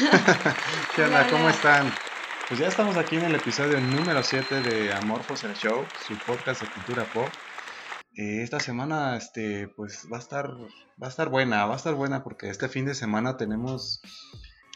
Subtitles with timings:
[0.96, 1.28] ¿Qué onda?
[1.28, 1.92] ¿Cómo están?
[2.48, 6.62] Pues ya estamos aquí en el episodio número 7 de Amorphos el Show, su podcast
[6.62, 7.28] de cultura pop.
[8.16, 11.94] Eh, esta semana, este, pues va a estar, va a estar buena, va a estar
[11.94, 14.00] buena porque este fin de semana tenemos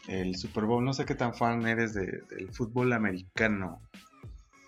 [0.09, 0.85] el Super Bowl.
[0.85, 3.81] No sé qué tan fan eres del fútbol americano,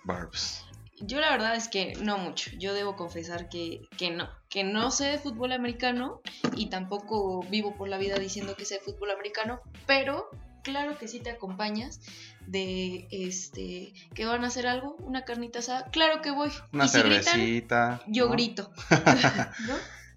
[0.05, 0.65] Barbs.
[1.01, 2.51] Yo la verdad es que no mucho.
[2.59, 4.31] Yo debo confesar que, que no.
[4.49, 6.23] Que no sé de fútbol americano
[6.55, 10.31] y tampoco vivo por la vida diciendo que sé de fútbol americano, pero
[10.67, 12.01] claro que sí te acompañas
[12.49, 16.51] de este que van a hacer algo, una carnita asada, claro que voy.
[16.73, 18.03] Una cervecita.
[18.09, 18.73] yo grito.
[19.69, 19.75] ¿No?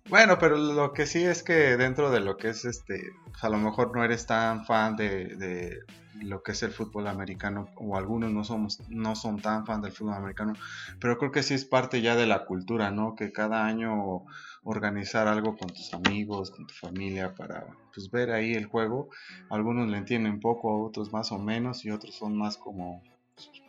[0.10, 3.50] Bueno, pero lo que sí es que dentro de lo que es este, pues, a
[3.50, 5.80] lo mejor no eres tan fan de, de,
[6.24, 9.92] lo que es el fútbol americano, o algunos no somos, no son tan fan del
[9.92, 10.54] fútbol americano,
[11.00, 13.16] pero creo que sí es parte ya de la cultura, ¿no?
[13.16, 14.24] Que cada año
[14.70, 19.10] organizar algo con tus amigos, con tu familia, para pues ver ahí el juego.
[19.50, 23.04] Algunos le entienden poco, otros más o menos, y otros son más como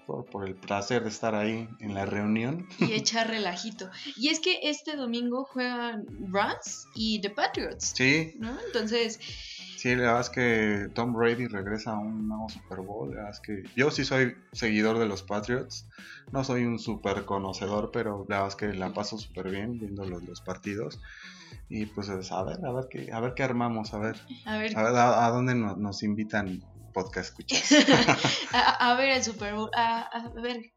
[0.07, 2.69] por, el placer de estar ahí en la reunión.
[2.79, 3.89] Y echar relajito.
[4.17, 7.93] Y es que este domingo juegan Rams y The Patriots.
[7.97, 8.35] Sí.
[8.39, 8.57] ¿no?
[8.67, 9.21] Entonces...
[9.81, 13.09] Sí, la verdad es que Tom Brady regresa a un nuevo Super Bowl.
[13.13, 15.87] La verdad es que yo sí soy seguidor de los Patriots.
[16.33, 20.05] No soy un super conocedor, pero la verdad es que la paso súper bien viendo
[20.05, 21.01] los, los, partidos.
[21.71, 24.21] Y pues a ver, a ver qué, a ver qué armamos, a ver.
[24.45, 27.73] A ver, a, dónde nos, nos invitan podcast escuchas.
[28.53, 30.75] a, ver el Super Bowl, a, ver,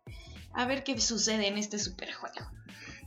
[0.54, 2.50] a ver qué sucede en este super juego.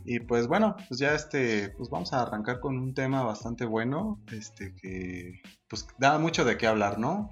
[0.07, 4.21] Y pues bueno, pues ya este, pues vamos a arrancar con un tema bastante bueno,
[4.33, 7.29] este que pues da mucho de qué hablar, ¿no?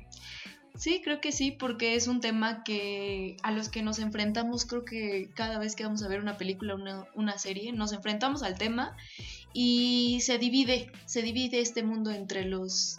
[0.77, 4.85] Sí, creo que sí, porque es un tema que a los que nos enfrentamos, creo
[4.85, 8.59] que cada vez que vamos a ver una película, una, una serie, nos enfrentamos al
[8.59, 8.97] tema
[9.53, 12.99] y se divide, se divide este mundo entre los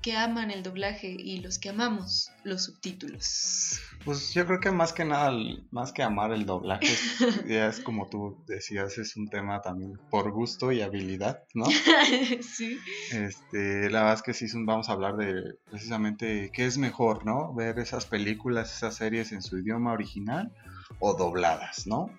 [0.00, 3.80] que aman el doblaje y los que amamos los subtítulos.
[4.04, 5.32] Pues yo creo que más que nada,
[5.70, 6.86] más que amar el doblaje,
[7.48, 11.66] ya es como tú decías, es un tema también por gusto y habilidad, ¿no?
[12.40, 12.78] sí.
[13.12, 17.54] Este, la verdad es que sí vamos a hablar de precisamente qué es mejor, ¿no?
[17.54, 20.52] Ver esas películas, esas series en su idioma original
[20.98, 22.10] o dobladas, ¿no?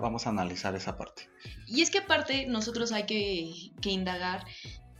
[0.00, 1.28] vamos a analizar esa parte.
[1.66, 4.44] Y es que aparte nosotros hay que, que indagar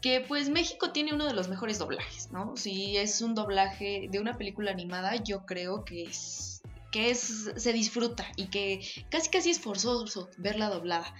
[0.00, 2.56] que pues México tiene uno de los mejores doblajes, ¿no?
[2.56, 7.72] Si es un doblaje de una película animada, yo creo que es que es se
[7.72, 11.14] disfruta y que casi casi es forzoso verla doblada.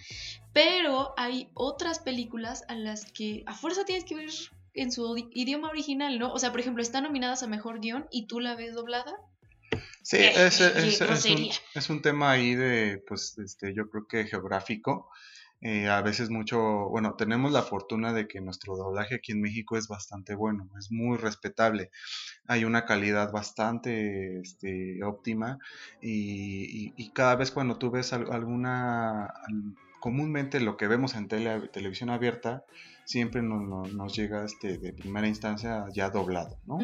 [0.53, 4.31] Pero hay otras películas a las que a fuerza tienes que ver
[4.75, 6.33] en su idioma original, ¿no?
[6.33, 9.17] O sea, por ejemplo, están nominadas a mejor guion y tú la ves doblada.
[10.03, 15.11] Sí, es, es, un, es, un, tema ahí de, pues, este, yo creo que geográfico.
[15.61, 19.77] Eh, a veces mucho, bueno, tenemos la fortuna de que nuestro doblaje aquí en México
[19.77, 21.91] es bastante bueno, es muy respetable.
[22.47, 25.59] Hay una calidad bastante este, óptima
[26.01, 29.35] y, cada vez cuando tú ves alguna,
[29.99, 32.65] comúnmente lo que vemos en televisión abierta,
[33.05, 36.79] siempre nos, llega este, de primera instancia ya doblado, ¿no?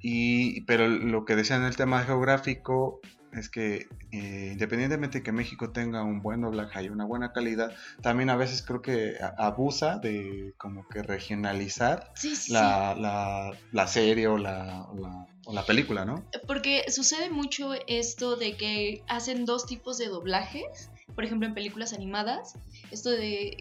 [0.00, 3.00] Y, pero lo que decía en el tema geográfico,
[3.32, 7.72] es que eh, independientemente de que México tenga un buen doblaje y una buena calidad,
[8.02, 12.12] también a veces creo que abusa de como que regionalizar
[12.48, 14.86] la, La, serie o la,
[15.44, 16.24] o la, película, ¿no?
[16.46, 21.92] Porque sucede mucho esto de que hacen dos tipos de doblajes, por ejemplo en películas
[21.92, 22.54] animadas,
[22.90, 23.56] esto de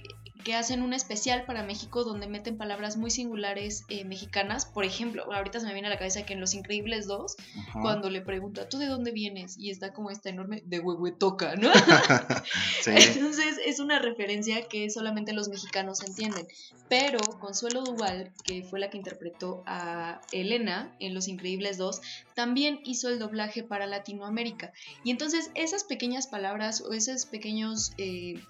[0.48, 4.66] que hacen un especial para México donde meten palabras muy singulares eh, mexicanas.
[4.66, 7.36] Por ejemplo, ahorita se me viene a la cabeza que en Los Increíbles 2,
[7.82, 9.58] cuando le pregunta, ¿tú de dónde vienes?
[9.58, 11.70] Y está como esta enorme de huehuetoca, ¿no?
[12.86, 16.48] Entonces es una referencia que solamente los mexicanos entienden.
[16.88, 22.00] Pero Consuelo Duval, que fue la que interpretó a Elena en Los Increíbles 2,
[22.36, 24.72] también hizo el doblaje para Latinoamérica.
[25.04, 27.92] Y entonces esas pequeñas palabras o esos pequeños...
[27.98, 28.42] Eh,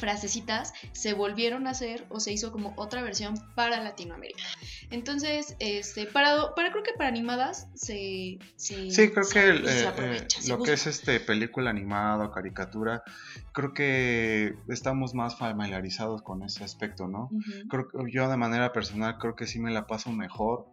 [0.00, 4.42] frasecitas se volvieron a hacer o se hizo como otra versión para Latinoamérica.
[4.90, 8.38] Entonces, este, para, para creo que para animadas se...
[8.56, 13.04] sí, creo que eh, eh, lo que es este película animada o caricatura,
[13.52, 17.30] creo que estamos más familiarizados con ese aspecto, ¿no?
[17.68, 20.66] creo que yo de manera personal creo que sí me la paso mejor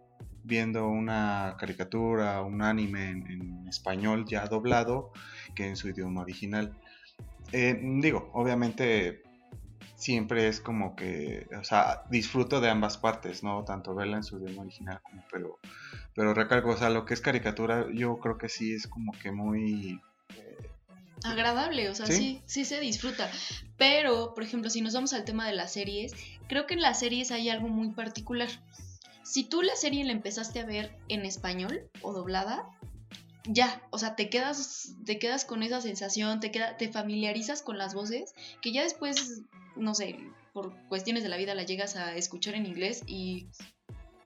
[0.44, 5.12] viendo una caricatura, un anime en español ya doblado
[5.54, 6.78] que en su idioma original.
[7.52, 9.24] Eh, digo, obviamente
[9.98, 13.66] siempre es como que, o sea, disfruto de ambas partes, ¿no?
[13.66, 15.60] Tanto verla en su idioma original como, pero,
[16.16, 19.32] pero recargo, o sea, lo que es caricatura, yo creo que sí es como que
[19.32, 20.00] muy...
[20.36, 20.58] Eh,
[21.24, 22.42] Agradable, o sea, ¿Sí?
[22.46, 22.64] ¿Sí?
[22.64, 23.30] se disfruta.
[23.76, 26.14] Pero, por ejemplo, si nos vamos al tema de las series,
[26.48, 28.50] creo que en las series hay algo muy particular.
[29.24, 32.70] si tú la serie la empezaste a ver en español o doblada,
[33.48, 37.78] ya, o sea, te quedas, te quedas con esa sensación, te, queda, te familiarizas con
[37.78, 39.42] las voces, que ya después,
[39.76, 40.20] no sé,
[40.54, 43.48] por cuestiones de la vida la llegas a escuchar en inglés y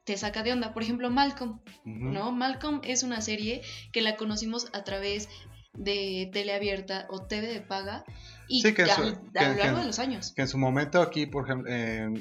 [0.04, 0.74] te saca de onda.
[0.74, 2.32] Por ejemplo, Malcolm, ¿no?
[2.32, 5.30] Malcolm es una serie que la conocimos a través
[5.74, 8.04] de tele abierta o TV de paga
[8.52, 10.34] y que a, lo largo de los años.
[10.36, 11.72] Que en su momento aquí, por ejemplo,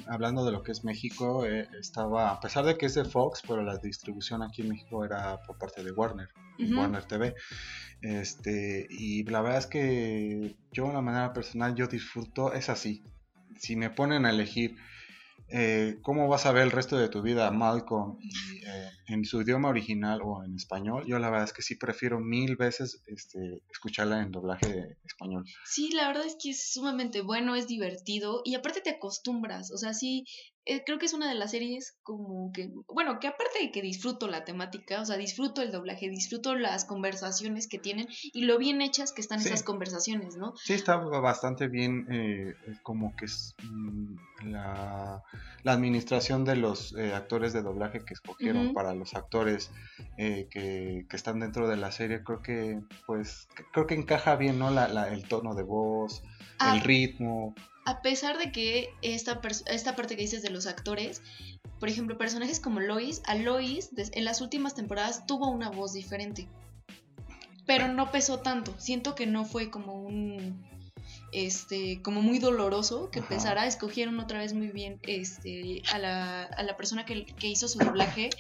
[0.08, 3.42] hablando de lo que es México, eh, estaba, a pesar de que es de Fox,
[3.46, 6.28] pero la distribución aquí en México era por parte de Warner,
[6.58, 7.34] Warner TV.
[8.02, 13.02] Este, y la verdad es que yo, de la manera personal, yo disfruto, es así.
[13.58, 14.76] Si me ponen a elegir
[15.52, 19.68] eh, cómo vas a ver el resto de tu vida Malcolm eh, en su idioma
[19.68, 24.22] original o en español, yo la verdad es que sí prefiero mil veces este, escucharla
[24.22, 25.44] en doblaje español.
[25.64, 29.78] Sí, la verdad es que es sumamente bueno, es divertido y aparte te acostumbras, o
[29.78, 30.24] sea, sí,
[30.66, 33.80] eh, creo que es una de las series como que, bueno, que aparte de que
[33.80, 38.58] disfruto la temática, o sea, disfruto el doblaje, disfruto las conversaciones que tienen y lo
[38.58, 40.54] bien hechas que están esas conversaciones, ¿no?
[40.56, 44.16] Sí, está bastante bien, eh, como que es mm,
[44.50, 45.22] la,
[45.64, 49.70] administración de los eh, actores de doblaje que escogieron para los actores
[50.16, 54.70] que, que, están dentro de la serie, creo que, pues, creo que encaja bien, ¿no?
[54.70, 56.22] La, el tono de voz,
[56.60, 57.54] el ritmo
[57.90, 61.22] a pesar de que esta, esta parte que dices de los actores,
[61.78, 66.46] por ejemplo, personajes como Lois, a Lois en las últimas temporadas tuvo una voz diferente,
[67.66, 68.74] pero no pesó tanto.
[68.78, 70.64] Siento que no fue como un
[71.32, 73.66] este, como muy doloroso que pesara.
[73.66, 77.78] Escogieron otra vez muy bien este, a, la, a la persona que, que, hizo su
[77.78, 78.30] doblaje,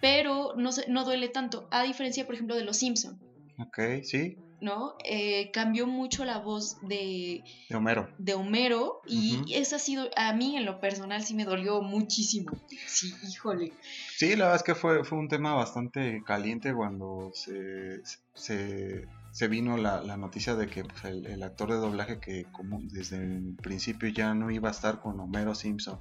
[0.00, 3.18] pero no, no duele tanto, a diferencia, por ejemplo, de Los Simpson.
[3.58, 4.36] Ok, sí.
[4.60, 4.96] ¿No?
[5.04, 8.08] Eh, cambió mucho la voz de, de Homero.
[8.18, 12.50] De Homero y esa ha sido, a mí en lo personal sí me dolió muchísimo.
[12.86, 13.72] Sí, híjole.
[14.16, 18.02] Sí, la verdad es que fue, fue un tema bastante caliente cuando se,
[18.34, 22.80] se se vino la, la noticia de que pues, el, actor de doblaje que como
[22.82, 26.00] desde el principio ya no iba a estar con Homero Simpson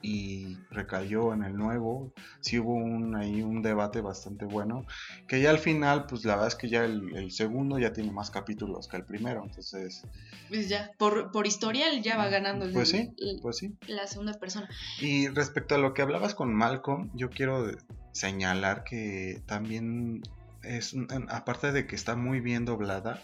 [0.00, 4.86] y recayó en el nuevo, sí hubo un, ahí un debate bastante bueno,
[5.26, 8.30] que ya al final, pues la verdad es que ya el, segundo ya tiene más
[8.30, 10.02] capítulos que el primero, entonces...
[10.48, 13.74] Pues ya, por, por historial ya va ganando el, pues sí, pues sí.
[13.86, 14.68] la segunda persona.
[15.00, 17.70] Y respecto a lo que hablabas con Malcolm, yo quiero
[18.12, 20.22] señalar que también
[20.66, 20.96] es
[21.28, 23.20] aparte de que está muy bien doblada,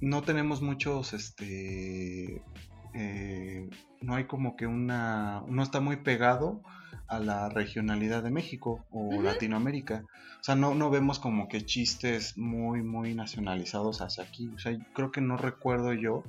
[0.00, 2.42] no tenemos muchos, este,
[2.94, 3.68] eh,
[4.00, 6.62] no hay como que una, no está muy pegado
[7.08, 10.04] a la regionalidad de México o Latinoamérica.
[10.40, 14.48] O sea, no, no vemos como que chistes muy, muy nacionalizados hacia aquí.
[14.54, 16.24] O sea, creo que no recuerdo yo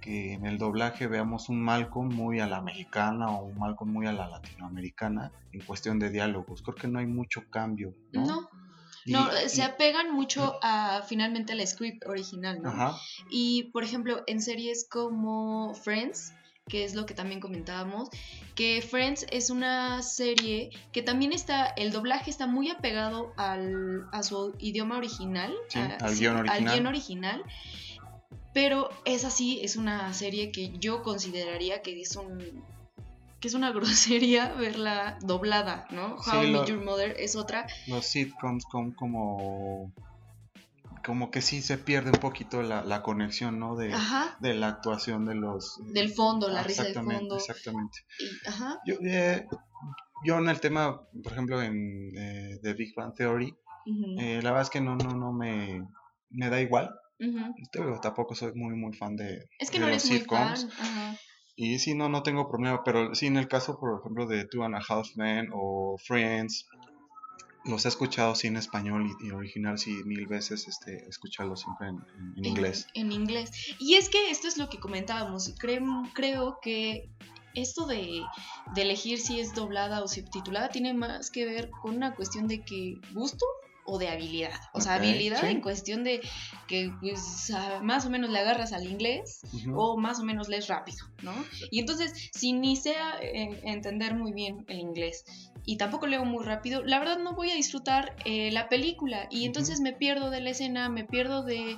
[0.00, 4.06] que en el doblaje veamos un Malcolm muy a la mexicana o un Malcolm muy
[4.06, 6.62] a la latinoamericana en cuestión de diálogos.
[6.62, 8.26] Creo que no hay mucho cambio, ¿no?
[8.26, 8.48] No,
[9.06, 12.98] no, se apegan mucho a finalmente al script original, ¿no?
[13.30, 16.32] Y por ejemplo, en series como Friends,
[16.68, 18.08] que es lo que también comentábamos,
[18.54, 24.22] que Friends es una serie que también está, el doblaje está muy apegado al, a
[24.22, 26.48] su idioma original, al, guion original.
[26.48, 27.44] al guion original.
[28.52, 32.64] Pero es así, es una serie que yo consideraría que es un
[33.40, 36.16] que es una grosería verla doblada, ¿no?
[36.16, 37.66] How I Met Your Mother es otra.
[37.86, 39.92] Los sitcoms con como
[41.04, 43.74] como que sí se pierde un poquito la, conexión, ¿no?
[43.74, 43.94] De,
[44.40, 45.80] de, la actuación de los...
[45.92, 47.36] Del fondo, la risa del fondo.
[47.36, 48.00] Exactamente.
[48.46, 48.78] ajá.
[48.84, 49.46] Yo, eh,
[50.24, 53.56] yo, en el tema, por ejemplo, en eh, The Big Bang Theory,
[54.18, 55.82] eh, la verdad es que no, no, no me,
[56.28, 56.90] me da igual.
[58.02, 60.64] tampoco soy muy, muy fan de, es que no eres sitcoms.
[60.64, 60.86] Muy fan.
[60.86, 61.16] Ajá.
[61.60, 64.64] Y sí, no, no tengo problema, pero sí en el caso, por ejemplo, de Two
[64.64, 66.66] and a Half Men o Friends,
[67.66, 72.02] los he escuchado sí en español y, original sí mil veces, este, escucharlo siempre en,
[72.46, 72.86] inglés.
[72.94, 73.50] En, inglés.
[73.78, 77.10] Y es que esto es lo que comentábamos, creo, creo que
[77.54, 78.22] esto de,
[78.74, 82.64] de elegir si es doblada o subtitulada tiene más que ver con una cuestión de
[82.64, 83.44] que gusto
[83.84, 84.58] o de habilidad.
[84.72, 86.20] O sea, habilidad en cuestión de
[86.68, 89.40] que pues más o menos le agarras al inglés
[89.74, 91.32] o más o menos lees rápido, ¿no?
[91.70, 95.24] Y entonces, si ni sea entender muy bien el inglés
[95.64, 99.44] y tampoco leo muy rápido, la verdad no voy a disfrutar eh, la película y
[99.44, 101.76] entonces me pierdo de la escena, me pierdo de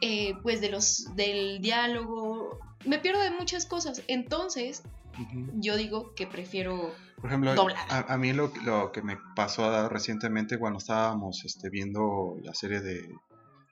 [0.00, 4.02] eh, pues de los del diálogo, me pierdo de muchas cosas.
[4.08, 4.82] Entonces,
[5.54, 6.92] yo digo que prefiero
[7.24, 7.54] por ejemplo,
[7.88, 13.14] a, mí lo, lo, que me pasó recientemente cuando estábamos este, viendo la serie de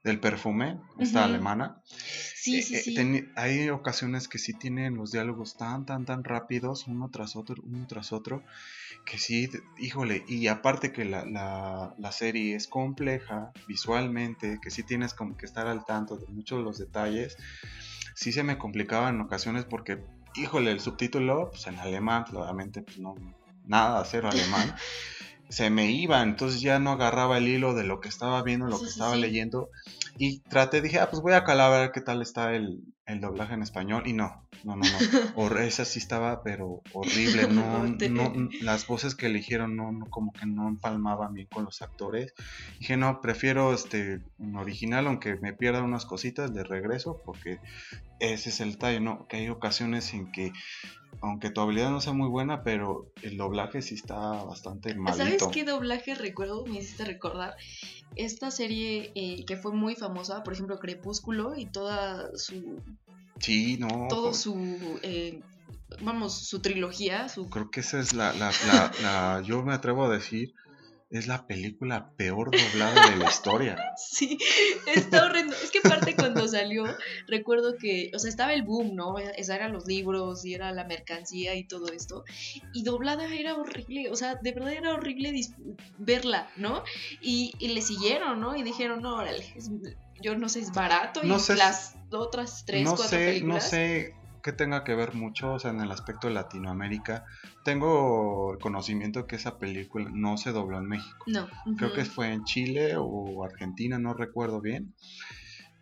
[0.03, 1.83] del perfume, esta alemana.
[1.85, 3.27] Sí, sí, sí.
[3.37, 7.87] hay ocasiones que sí tienen los diálogos tan, tan, tan rápidos, uno tras otro, uno
[7.87, 8.43] tras otro,
[9.05, 14.83] que sí, híjole, y aparte que la, la, la serie es compleja visualmente, que sí
[14.83, 17.37] tienes como que estar al tanto de muchos de los detalles,
[18.15, 20.03] sí se me complicaba en ocasiones porque,
[20.37, 23.15] híjole, el subtítulo, pues en alemán, claramente, pues no,
[23.65, 24.75] nada, cero alemán.
[25.49, 28.81] se me iba, entonces ya no agarraba el hilo de lo que estaba viendo, lo
[28.81, 29.69] que estaba leyendo.
[30.17, 33.21] Y traté, dije, ah, pues voy a calar a ver qué tal está el, el
[33.21, 34.05] doblaje en español.
[34.07, 34.85] Y no, no, no,
[35.37, 35.59] no.
[35.61, 37.49] esa sí estaba, pero horrible.
[37.49, 41.83] No, no, las voces que eligieron no, no, como que no empalmaban bien con los
[41.83, 42.35] actores.
[42.79, 47.59] Dije, no, prefiero este un original, aunque me pierda unas cositas de regreso, porque
[48.21, 49.27] ese es el tallo, ¿no?
[49.29, 50.53] Que hay ocasiones en que
[51.21, 55.25] aunque tu habilidad no sea muy buena, pero el doblaje sí está bastante malito.
[55.25, 56.65] ¿Sabes qué doblaje recuerdo?
[56.67, 57.57] Me hiciste recordar
[58.17, 62.81] esta serie eh, que fue muy famosa, por ejemplo, Crepúsculo y toda su...
[63.39, 64.07] Sí, no.
[64.09, 64.57] Todo su...
[65.03, 65.41] Eh,
[66.01, 67.29] vamos, su trilogía.
[67.29, 67.49] Su...
[67.49, 68.53] Creo que esa es la, la,
[69.03, 70.55] la, Yo me atrevo a decir
[71.13, 73.77] es la película peor doblada de la historia.
[73.97, 74.39] Sí,
[74.87, 75.55] está horrendo.
[75.55, 76.85] Es que aparte cuando salió,
[77.27, 79.19] recuerdo que, o sea, estaba el boom, ¿no?
[79.19, 82.25] Esa eran los libros y era la mercancía y todo esto.
[82.73, 85.33] Y doblada era horrible, o sea, de verdad era horrible
[85.99, 86.83] verla, ¿no?
[87.21, 88.57] Y, le siguieron, ¿no?
[88.57, 89.45] Y dijeron, no, órale,
[90.21, 93.65] yo no sé, es barato y las otras tres, no cuatro sé, películas.
[93.65, 97.25] No sé que tenga que ver mucho, o sea, en el aspecto de Latinoamérica.
[97.65, 101.25] Tengo conocimiento que esa película no se dobló en México.
[101.27, 101.49] No.
[101.77, 104.95] Creo que fue en Chile o Argentina, no recuerdo bien.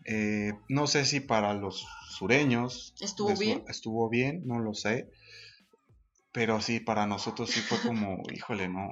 [0.05, 3.65] Eh, no sé si para los sureños estuvo bien.
[3.69, 5.11] Estuvo bien, no lo sé.
[6.33, 8.89] Pero sí, para nosotros sí fue como, híjole, no.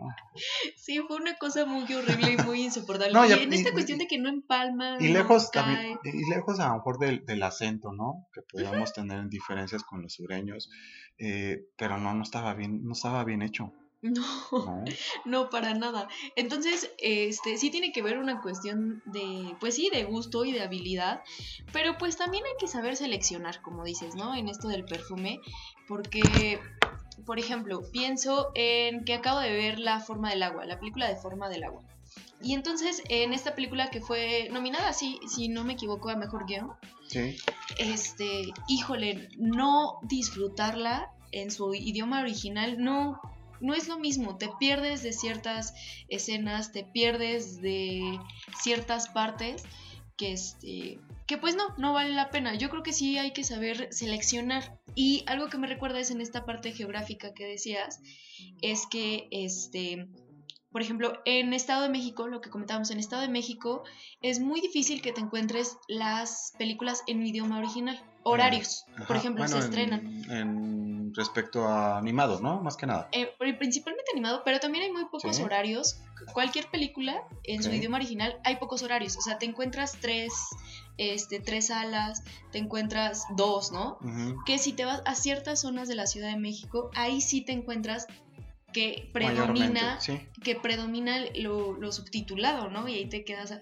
[0.77, 3.13] Sí, fue una cosa muy horrible y muy insoportable.
[3.13, 4.97] No, y, en esta cuestión de que no empalma.
[4.99, 8.27] Y lejos también, y lejos a lo mejor del, del acento, ¿no?
[8.33, 10.69] Que podíamos tener diferencias con los sureños.
[11.19, 13.73] Eh, pero no, no estaba bien, no estaba bien hecho.
[14.01, 14.85] No, no,
[15.25, 16.09] no, para nada.
[16.37, 20.63] Entonces, este, sí tiene que ver una cuestión de, pues sí, de gusto y de
[20.63, 21.23] habilidad,
[21.73, 24.37] pero pues también hay que saber seleccionar, como dices, ¿no?
[24.37, 25.41] En esto del perfume,
[25.89, 26.61] porque
[27.25, 31.17] por ejemplo, pienso en que acabo de ver La forma del agua, la película de
[31.17, 31.83] forma del agua.
[32.41, 36.47] Y entonces, en esta película que fue nominada, si, si no me equivoco, a Mejor
[36.47, 36.73] Guión,
[37.79, 43.21] este, híjole, no disfrutarla en su idioma original no,
[43.61, 45.75] no es lo mismo, te pierdes de ciertas
[46.09, 48.19] escenas, te pierdes de
[48.63, 49.65] ciertas partes
[50.17, 52.55] que este que pues no, no vale la pena.
[52.55, 54.81] Yo creo que sí hay que saber seleccionar.
[54.95, 58.01] Y algo que me recuerda es en esta parte geográfica que decías,
[58.63, 60.09] es que este
[60.71, 63.85] por ejemplo, en Estado de México, lo que comentábamos, en Estado de México
[64.21, 68.03] es muy difícil que te encuentres las películas en idioma original.
[68.23, 70.25] Horarios, por ejemplo, se estrenan.
[70.31, 72.61] En, respecto a animado, ¿no?
[72.61, 73.09] Más que nada.
[73.13, 76.01] Eh, principalmente animado, pero también hay muy pocos horarios.
[76.33, 79.17] Cualquier película en su idioma original hay pocos horarios.
[79.17, 80.33] O sea, te encuentras tres,
[80.97, 82.23] este, tres salas,
[82.53, 83.99] te encuentras dos, ¿no?
[84.47, 87.53] Que si te vas a ciertas zonas de la Ciudad de México, ahí sí te
[87.53, 88.07] encuentras
[88.73, 89.99] que predomina,
[90.43, 92.89] que predomina lo, subtitulado, ¿no?
[92.89, 93.59] Y ahí te quedas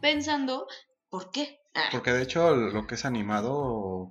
[0.00, 0.66] pensando,
[1.08, 1.60] ¿por qué?
[1.74, 1.88] Ah.
[1.92, 4.10] Porque de hecho lo que es animado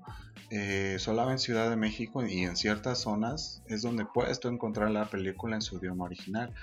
[0.49, 4.91] eh, solo en Ciudad de México y en ciertas zonas es donde puedes tú encontrar
[4.91, 6.53] la película en su idioma original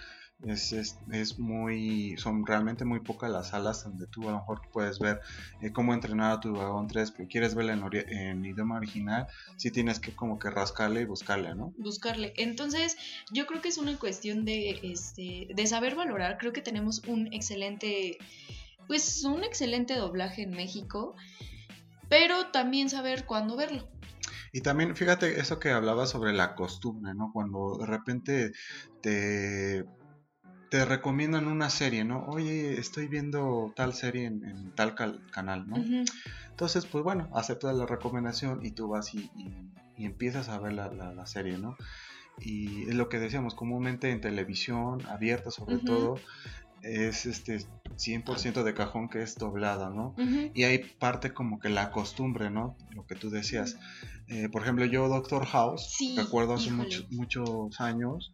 [0.47, 4.63] es, es, es, muy, son realmente muy pocas las salas donde tú a lo mejor
[4.73, 5.21] puedes ver
[5.61, 9.71] eh, cómo entrenar a tu vagón 3, pero quieres verla en, en, idioma original, sí
[9.71, 11.73] tienes que como que rascarle y buscarle, ¿no?
[11.79, 12.33] Buscarle.
[12.37, 12.97] Entonces,
[13.31, 16.39] yo creo que es una cuestión de, este, de saber valorar.
[16.39, 18.19] Creo que tenemos un excelente,
[18.87, 21.15] pues un excelente doblaje en México,
[22.09, 23.89] pero también saber cuándo verlo.
[24.53, 27.33] Y también, fíjate eso que hablaba sobre la costumbre, ¿no?
[27.33, 28.53] Cuando de repente
[29.01, 29.85] te
[30.75, 32.25] te recomiendan una serie, ¿no?
[32.27, 34.97] Oye, estoy viendo tal serie en, tal
[35.31, 35.77] canal, ¿no?
[36.51, 39.31] Entonces, pues bueno, aceptas la recomendación y tú vas y,
[39.97, 41.77] empiezas a ver la, serie, ¿no?
[42.41, 46.17] Y es lo que decíamos, comúnmente en televisión, abierta sobre todo,
[46.83, 47.65] es este
[47.97, 50.17] 100% de cajón que es doblada, ¿no?
[50.55, 52.77] Y hay parte como que la costumbre, ¿no?
[52.91, 53.77] Lo que tú decías.
[54.27, 58.34] Eh, por ejemplo, yo Doctor House, recuerdo hace muchos años,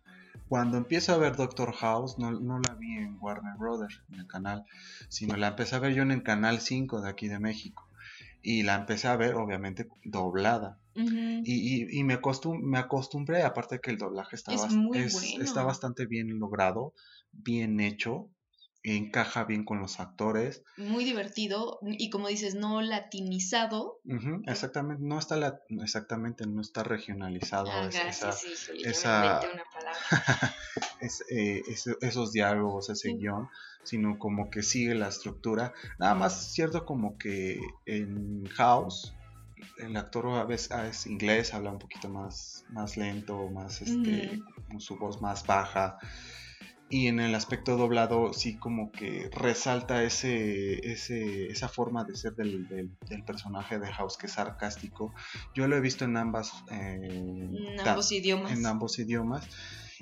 [0.51, 4.65] cuando empiezo a ver Doctor House, no, la vi en Warner Brothers, en el canal,
[5.09, 7.89] sino la empecé a ver yo en el canal 5 de aquí de México.
[8.43, 10.81] Y la empecé a ver, obviamente, doblada.
[10.97, 12.19] y, me,
[12.63, 14.53] me acostumbré, aparte que el doblaje está,
[15.41, 16.95] está bastante bien logrado,
[17.31, 18.29] bien hecho.
[18.83, 20.63] Encaja bien con los actores.
[20.77, 24.01] Muy divertido y como dices, no latinizado.
[24.47, 27.71] exactamente, no está la, exactamente, no está regionalizado.
[27.71, 30.01] Ah, esa, una palabra.
[31.31, 31.63] Eh,
[32.03, 33.49] esos diálogos, ese guion,
[33.85, 35.73] sino como que sigue la estructura.
[35.99, 39.15] Nada más cierto como que en House
[39.79, 44.43] el actor a veces ah, es inglés, habla un poquito más, más lento, más este,
[44.69, 45.99] con su voz más baja
[46.91, 52.35] y en el aspecto doblado sí como que resalta ese, ese esa forma de ser
[52.35, 55.15] del, del, personaje de House que es sarcástico.
[55.55, 57.57] Yo lo he visto en ambas en
[57.87, 58.53] ambos idiomas.
[58.53, 59.49] En ambos idiomas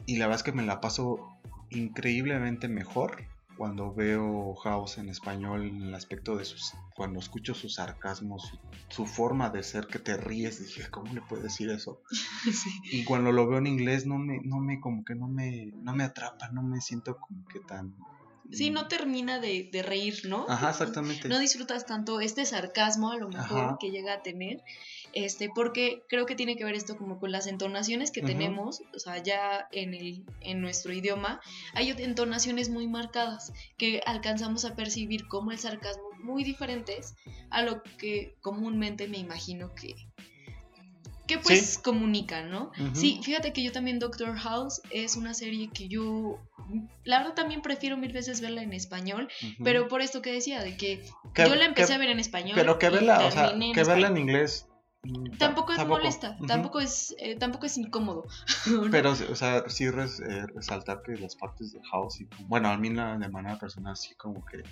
[0.07, 1.39] y la verdad es que me la paso
[1.71, 3.25] increíblemente mejor
[3.59, 8.53] cuando veo House en español en el aspecto de sus cuando escucho sus sarcasmos
[8.89, 12.01] su, forma de ser que te ríes dije cómo le puedo decir eso
[12.85, 15.93] y cuando lo veo en inglés no me no me como que no me no
[15.93, 17.95] me atrapa no me siento como que tan
[18.51, 20.47] Sí, no termina de, de reír, ¿no?
[20.49, 21.29] Ajá, exactamente.
[21.29, 24.63] No disfrutas tanto este sarcasmo a lo mejor que llega a tener
[25.13, 28.99] este, porque creo que tiene que ver esto como con las entonaciones que tenemos, o
[28.99, 31.41] sea, ya en, el, en nuestro idioma,
[31.75, 37.15] hay entonaciones muy marcadas que alcanzamos a percibir como el sarcasmo muy diferentes
[37.51, 39.95] a lo que comúnmente me imagino que,
[41.27, 42.73] que pues comunican, ¿no?
[42.95, 46.39] Sí, fíjate que yo también Doctor House es una serie que yo,
[47.05, 49.29] la verdad también prefiero mil veces verla en español,
[49.63, 51.03] pero por esto que decía, de que,
[51.37, 52.55] yo la empecé a ver en español.
[52.55, 54.68] Pero que verla, o sea, que verla en inglés
[55.39, 58.25] tampoco es molesta, tampoco es eh, tampoco es incómodo.
[58.91, 59.91] Pero, o sea, sí eh,
[60.55, 64.45] resaltar que las partes de House, y, bueno, a mí de manera personal, sí como
[64.45, 64.63] que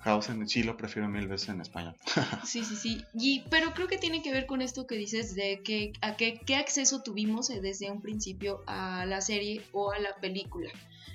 [0.00, 1.94] House en sí lo prefiero mil veces en español.
[2.44, 3.04] sí, sí, sí.
[3.14, 6.40] Y, pero creo que tiene que ver con esto que dices de que a qué,
[6.44, 10.70] qué acceso tuvimos eh, desde un principio a la serie o a la película.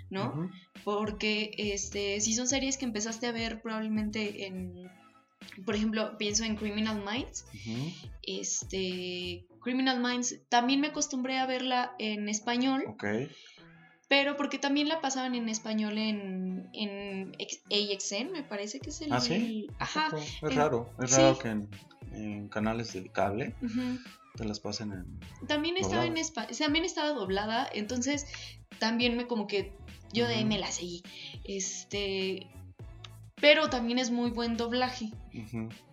[0.10, 0.50] ¿no?
[0.84, 4.90] Porque este, si son series que empezaste a ver probablemente en
[5.66, 7.46] por ejemplo, pienso en Criminal Minds.
[8.24, 12.84] Este, Criminal Minds, también me acostumbré a verla en español.
[12.88, 13.06] Ok.
[14.10, 17.34] Pero porque también la pasaban en español en, en
[17.66, 19.12] AXN, me parece que es el...
[19.12, 19.68] Ah, sí.
[19.80, 20.10] Ajá.
[20.16, 21.50] Es raro, es raro que
[22.14, 23.54] en, canales de cable
[24.36, 25.48] te las pasen en...
[25.48, 26.16] También estaba en
[26.58, 28.26] también estaba doblada, entonces
[28.80, 29.74] también me como que
[30.14, 31.04] yo de ahí me la seguí.
[31.44, 32.48] Este,
[33.40, 35.12] pero también es muy buen doblaje.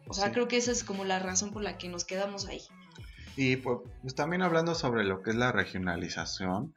[0.07, 2.63] o sea, creo que esa es como la razón por la que nos quedamos ahí.
[3.37, 6.73] Y pues, pues también hablando sobre lo que es la regionalización,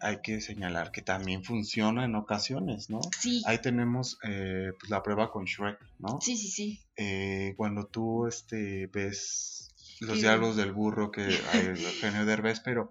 [0.00, 3.00] hay que señalar que también funciona en ocasiones, ¿no?
[3.18, 3.42] Sí.
[3.46, 6.20] Ahí tenemos eh, pues, la prueba con Shrek, ¿no?
[6.20, 6.80] Sí, sí, sí.
[6.96, 12.90] Eh, cuando tú este, ves los diálogos del burro que hay Eugenio Derbez, pero,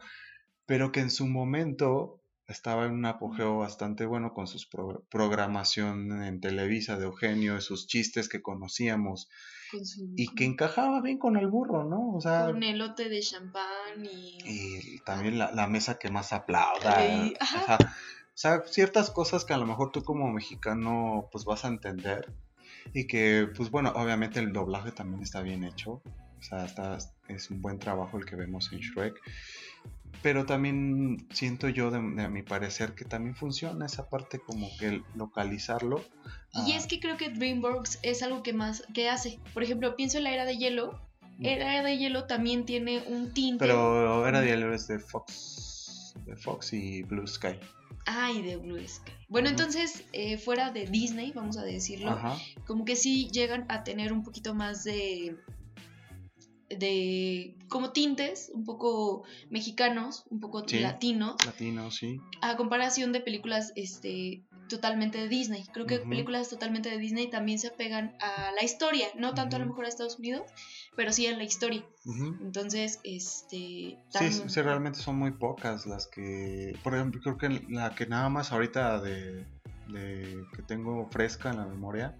[0.65, 2.16] pero que en su momento
[2.47, 4.59] estaba en un apogeo bastante bueno con su
[5.09, 9.29] programación en Televisa de Eugenio, sus chistes que conocíamos
[10.15, 12.15] y que encajaba bien con el burro, ¿no?
[12.15, 14.37] O sea, con elote de champán y...
[14.45, 17.03] y también la, mesa que más aplauda.
[17.39, 22.31] O sea, ciertas cosas que a lo mejor tú como mexicano pues vas a entender
[22.93, 26.01] y que pues bueno, obviamente el doblaje también está bien hecho.
[26.39, 29.19] O sea, está, es un buen trabajo el que vemos en Shrek
[30.21, 36.03] pero también siento yo, de, mi parecer, que también funciona esa parte como que localizarlo.
[36.65, 39.39] Y es que creo que DreamWorks es algo que más que hace.
[39.53, 40.99] Por ejemplo, pienso en la era de hielo.
[41.37, 41.45] Mm.
[41.45, 43.59] Era de hielo también tiene un tinte.
[43.59, 47.59] Pero era de hielo es de Fox, de Fox y Blue Sky.
[48.07, 49.11] Ah, y de Blue Sky.
[49.27, 52.17] Bueno, entonces, eh, fuera de Disney, vamos a decirlo,
[52.65, 55.35] como que sí llegan a tener un poquito más de
[56.69, 61.35] de como tintes un poco mexicanos, un poco latinos.
[61.45, 62.19] Latinos, sí.
[62.41, 65.63] A comparación de películas este totalmente de Disney.
[65.73, 69.59] Creo que películas totalmente de Disney también se apegan a la historia, no tanto a
[69.59, 70.43] lo mejor a Estados Unidos,
[70.95, 71.85] pero sí a la historia.
[72.41, 77.95] Entonces, este sí, sí, realmente son muy pocas las que, por ejemplo, creo que la
[77.95, 79.45] que nada más ahorita de,
[79.87, 82.17] que tengo fresca en la memoria,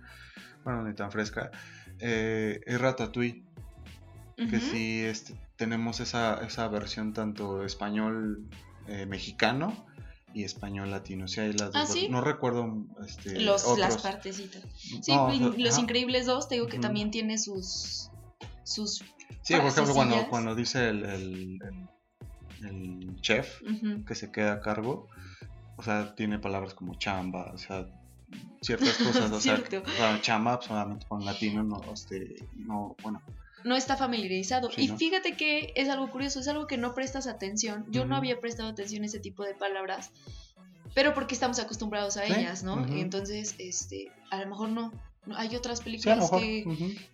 [0.63, 1.51] bueno, ni tan fresca,
[1.99, 3.46] eh, es Ratatouille
[4.37, 8.47] que sí este, tenemos esa, esa versión tanto español
[8.87, 9.73] eh, mexicano
[10.33, 11.25] y español latino.
[11.73, 14.63] ¿Ah, No recuerdo este, Los, las partecitas.
[14.77, 15.11] Sí,
[15.57, 18.11] Los Increíbles dos te digo que también tiene sus...
[18.63, 19.03] sus
[19.41, 21.59] sí, por ejemplo, cuando, cuando dice el, el,
[22.63, 23.61] el, chef
[24.05, 25.07] que se queda a cargo,
[25.77, 27.87] o sea, tiene palabras como chamba, o sea,
[28.61, 33.23] ciertas cosas, o sea, chamba solamente con latino, no, este, no, bueno,
[33.67, 34.69] no está familiarizado.
[34.75, 37.85] y fíjate que es algo curioso, es algo que no prestas atención.
[37.89, 40.11] Yo no había prestado atención a ese tipo de palabras
[40.97, 42.83] pero porque estamos acostumbrados a ellas, ¿no?
[42.87, 44.91] Entonces, este, a lo mejor no.
[45.35, 46.31] Hay otras películas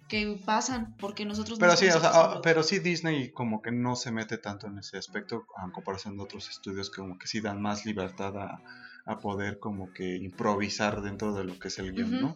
[0.08, 3.98] que, pasan porque nosotros pero sí, o sea, ah, pero sí Disney como que no
[3.98, 7.42] se mete tanto en ese aspecto en comparación de otros estudios que como que sí
[7.42, 8.62] dan más libertad a,
[9.06, 12.36] a poder como que improvisar dentro de lo que es el guion, ¿no?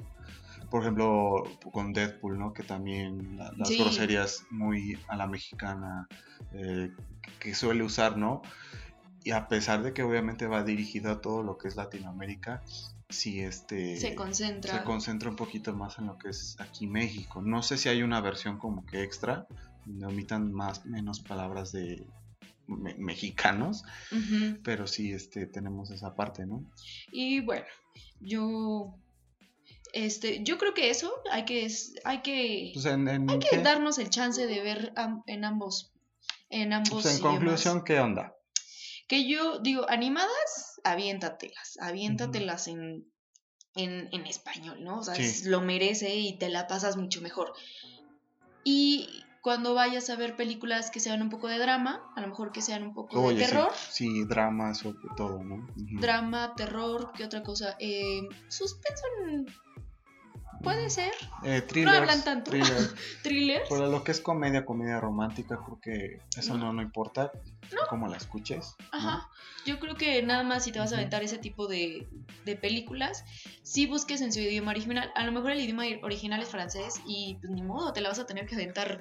[0.70, 2.54] Por ejemplo, con Deadpool, ¿no?
[2.54, 6.08] Que también las groserías muy a la mexicana
[6.54, 6.92] eh,
[7.40, 8.42] que suele usar, ¿no?
[9.24, 12.64] Y a pesar de que obviamente va dirigido a todo lo que es Latinoamérica,
[13.10, 17.42] sí este se concentra se concentra un poquito más en lo que es aquí México.
[17.42, 19.48] No sé si hay una versión como que extra
[19.86, 22.06] donde omitan más menos palabras de
[22.68, 23.86] mexicanos,
[24.64, 26.66] pero sí este tenemos esa parte, ¿no?
[27.12, 27.66] Y bueno,
[28.20, 28.94] yo
[30.06, 31.68] este, yo creo que eso hay que
[32.04, 34.94] hay que, pues hay que darnos el chance de ver
[35.26, 35.92] en ambos
[36.50, 37.04] en ambos.
[37.04, 38.36] Pues en conclusión, ¿qué onda?
[39.08, 43.06] Que yo digo, animadas, aviéntatelas, aviéntatelas en,
[43.76, 45.00] en, en, español, ¿no?
[45.00, 47.54] O sea, lo merece y te la pasas mucho mejor.
[48.64, 52.52] Y cuando vayas a ver películas que sean un poco de drama, a lo mejor
[52.52, 53.72] que sean un poco de terror.
[53.90, 55.66] Sí, drama sobre todo, ¿no?
[55.76, 57.78] Drama, terror, ¿qué otra cosa?
[57.80, 59.04] Eh, suspenso
[60.64, 61.12] Puede ser.
[61.44, 62.52] Eh, no hablan tanto.
[62.52, 62.90] Thriller.
[63.24, 63.70] Thrillers.
[63.70, 67.32] Pero lo que es comedia, comedia romántica, creo que eso no, no, importa.
[67.72, 67.82] No.
[67.90, 68.76] Como la escuches.
[68.92, 69.30] Ajá.
[69.66, 72.08] Yo creo que nada más si te vas a aventar ese tipo de,
[72.46, 73.26] de películas,
[73.64, 75.12] si busques en su idioma original.
[75.16, 78.20] A lo mejor el idioma original es francés y pues ni modo, te la vas
[78.20, 79.00] a tener que aventar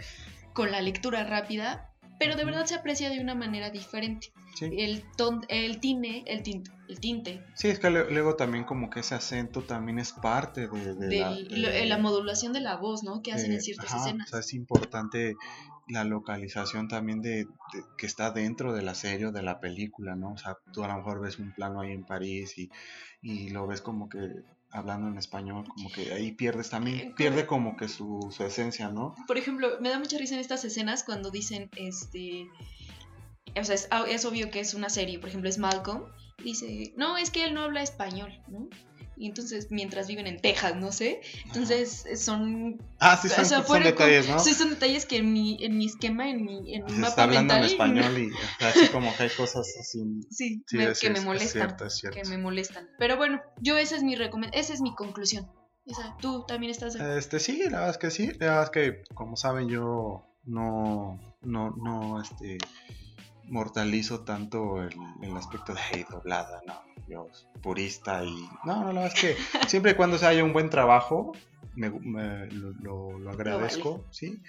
[0.52, 4.32] con la lectura rápida pero de verdad se aprecia de una manera diferente.
[4.60, 7.44] El, ton, el tine, el tinte, el tinte.
[7.54, 12.54] Sí, es que luego también como que ese acento también es parte de, la, modulación
[12.54, 13.22] de la voz, ¿no?
[13.22, 14.28] Que hacen en ciertas escenas.
[14.28, 15.36] O sea, es importante
[15.88, 17.46] la localización también de,
[17.98, 20.32] que está dentro de la serie o de la película, ¿no?
[20.32, 22.70] O sea, tú a lo mejor ves un plano ahí en París y,
[23.20, 24.42] y lo ves como que
[24.76, 29.14] hablando en español, como que ahí pierdes también, eh, pierde como que su, esencia, ¿no?
[29.26, 32.46] Por ejemplo, me da mucha risa en estas escenas cuando dicen, este,
[33.58, 36.04] o sea, es, es obvio que es una serie, por ejemplo, es Malcolm,
[36.42, 38.68] dice, no, es que él no habla español, ¿no?
[39.16, 41.20] Y entonces mientras viven en Texas, no sé.
[41.46, 42.78] Entonces son...
[42.98, 44.38] Ah, sí, son, son detalles, ¿no?
[44.38, 47.22] Sí, son detalles que en mi, en mi esquema, en mi, en mi mapa Está
[47.24, 50.02] hablando en español y así como que hay cosas así...
[50.30, 51.76] Sí, que me molestan.
[52.12, 52.88] Que me molestan.
[52.98, 54.14] Pero bueno, yo esa es mi
[54.52, 55.50] esa es mi conclusión.
[55.86, 58.32] Esa, ¿Tú también estás Este, sí, la verdad es que sí.
[58.40, 62.58] La verdad es que, como saben, yo no, no, no, este
[63.48, 66.74] mortalizo tanto el, el aspecto de hey, doblada, no,
[67.08, 67.28] yo
[67.62, 69.36] purista y no, no, no, es que
[69.68, 71.32] siempre y cuando se haya un buen trabajo,
[71.74, 71.90] me,
[72.50, 74.40] lo, lo, agradezco, ¿sí?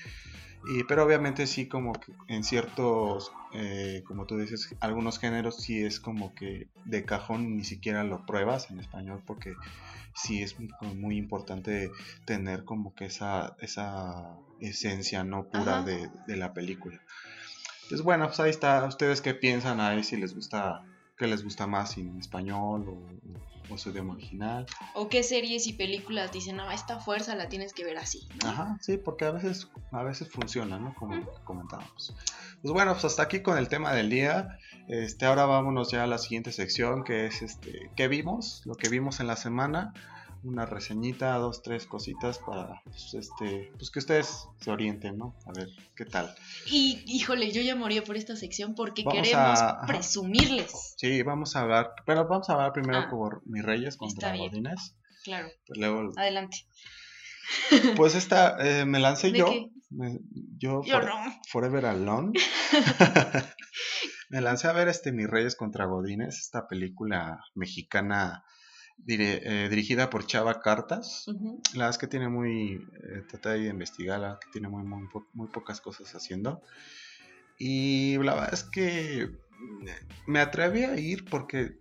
[0.69, 5.83] Y, pero obviamente sí como que en ciertos, eh, como tú dices, algunos géneros sí
[5.83, 9.55] es como que de cajón ni siquiera lo pruebas en español porque
[10.13, 10.55] sí es
[10.95, 11.91] muy importante
[12.25, 16.99] tener como que esa, esa esencia no pura de, de, la película.
[17.89, 18.83] Pues bueno, pues ahí está.
[18.85, 20.03] ¿Ustedes qué piensan ahí?
[20.03, 20.83] Si les gusta,
[21.17, 24.65] qué les gusta más, en español o, su idioma original.
[24.93, 28.27] O qué series y películas dicen, no, esta fuerza la tienes que ver así.
[28.45, 30.95] Ajá, sí, porque a veces, a veces funciona, ¿no?
[30.95, 32.15] Como comentábamos.
[32.61, 34.57] Pues bueno, pues hasta aquí con el tema del día.
[34.87, 38.61] Este, ahora vámonos ya a la siguiente sección, que es este, ¿qué vimos?
[38.65, 39.93] Lo que vimos en la semana
[40.47, 45.35] una reseñita, dos, tres cositas para pues, este, pues que ustedes se orienten, ¿no?
[45.45, 46.33] A ver qué tal.
[46.65, 50.95] Y híjole, yo ya moría por esta sección porque queremos presumirles.
[50.97, 54.95] Sí, vamos a hablar, pero vamos a hablar primero ah, por Mis Reyes contra Godines.
[55.23, 55.49] Claro.
[55.65, 56.65] Pues luego, Adelante.
[57.95, 59.47] Pues esta eh, me lancé yo.
[60.57, 61.41] yo, yo no.
[61.49, 62.33] Forever Alone.
[64.29, 68.43] me lancé a ver este Mis Reyes contra Godines, esta película mexicana
[69.07, 71.25] eh, dirigida por Chava Cartas.
[71.73, 75.47] La verdad es que tiene muy, eh, trata de investigarla, que tiene muy, muy, muy,
[75.49, 76.61] pocas cosas haciendo.
[77.57, 79.29] Y la verdad es que
[80.27, 81.79] me atreví a ir porque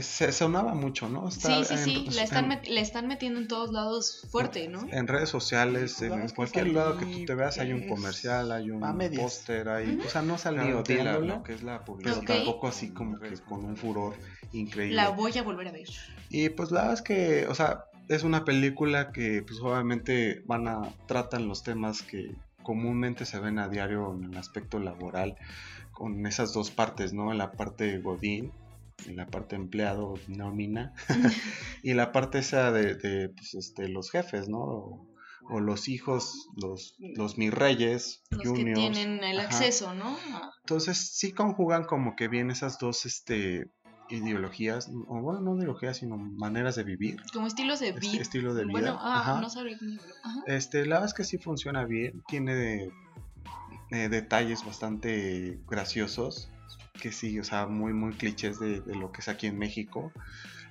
[0.00, 1.30] se sonaba mucho, ¿no?
[1.30, 4.86] sí, sí, sí, le están, metiendo en todos lados fuerte, ¿no?
[4.90, 8.80] En redes sociales, en, cualquier lado que tú te veas hay un comercial, hay un
[9.16, 13.18] póster, hay, o sea, no salió de lo que es la publicidad, tampoco así como
[13.18, 14.14] que con un furor
[14.52, 14.96] increíble.
[14.96, 15.88] La voy a volver a ver.
[16.28, 20.68] Y pues la verdad es que, o sea, es una película que pues obviamente van
[20.68, 25.36] a, tratan los temas que comúnmente se ven a diario en el aspecto laboral
[25.92, 27.32] con esas dos partes, ¿no?
[27.32, 28.52] En la parte Godín
[29.06, 30.92] en la parte empleado nómina
[31.82, 35.06] y la parte esa de, pues, este, los jefes, ¿no?
[35.48, 40.16] O, los hijos, los, los mis reyes, los que tienen el acceso, ¿no?
[40.60, 43.68] Entonces sí conjugan como que bien esas dos, este,
[44.10, 47.20] ideologías, o bueno, no ideologías, sino maneras de vivir.
[47.32, 48.20] Como estilos de vida.
[48.20, 48.72] estilo de vida.
[48.72, 49.78] Bueno, ah, no sabría
[50.46, 52.90] Este, la verdad es que sí funciona bien, tiene
[53.90, 56.50] eh, detalles bastante graciosos,
[57.00, 60.12] que sí, o sea, muy, muy clichés de, lo que es aquí en México.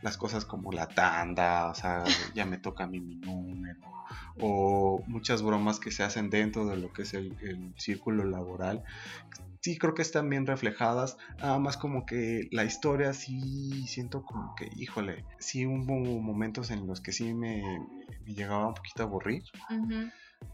[0.02, 2.04] Las cosas como la tanda, o sea,
[2.36, 3.82] ya me toca a mí mi número,
[4.40, 7.36] o muchas bromas que se hacen dentro de lo que es el,
[7.76, 8.84] círculo laboral.
[9.62, 14.56] Sí, creo que están bien reflejadas, nada más como que la historia sí siento como
[14.56, 17.62] que, híjole, sí hubo momentos en los que sí me,
[18.26, 19.44] llegaba un poquito a aburrir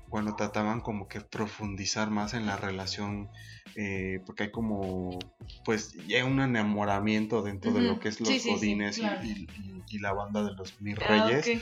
[0.10, 3.30] cuando trataban como que profundizar más en la relación,
[3.76, 5.20] eh, porque hay como,
[5.66, 10.54] pues, ya un enamoramiento dentro de lo que es los godines y, la banda de
[10.54, 11.62] los mis ah, reyes.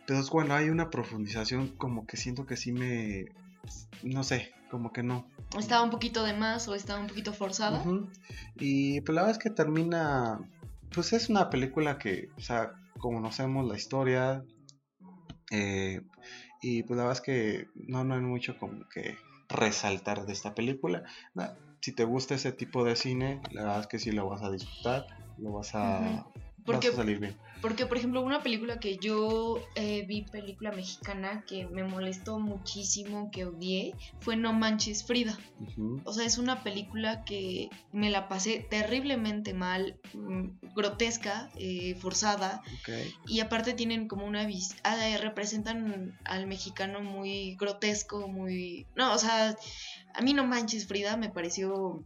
[0.00, 3.26] Entonces, bueno, hay una profundización como que siento que sí me,
[4.02, 5.26] no sé, como que no.
[5.58, 7.82] Estaba un poquito de más o estaba un poquito forzada.
[8.56, 10.40] Y pues la verdad es que termina,
[10.94, 14.44] pues es una película que, o sea, conocemos la historia,
[15.50, 16.02] eh,
[16.60, 19.18] y pues la verdad es que no, hay mucho como que
[19.48, 21.02] resaltar de esta película.
[21.80, 24.50] si te gusta ese tipo de cine, la verdad es que sí lo vas a
[24.50, 25.06] disfrutar,
[25.38, 26.26] lo vas a,
[26.72, 27.36] porque, salir bien.
[27.60, 33.30] Porque, por ejemplo, una película que yo eh, vi, película mexicana, que me molestó muchísimo,
[33.30, 35.38] que odié, fue No Manches Frida.
[36.04, 42.62] O sea, es una película que me la pasé terriblemente mal, mm, grotesca, eh, forzada.
[43.26, 44.48] Y aparte tienen como una...
[44.82, 48.86] Ah, representan al mexicano muy grotesco, muy...
[48.96, 49.54] No, o sea,
[50.14, 52.04] a mí No Manches Frida me pareció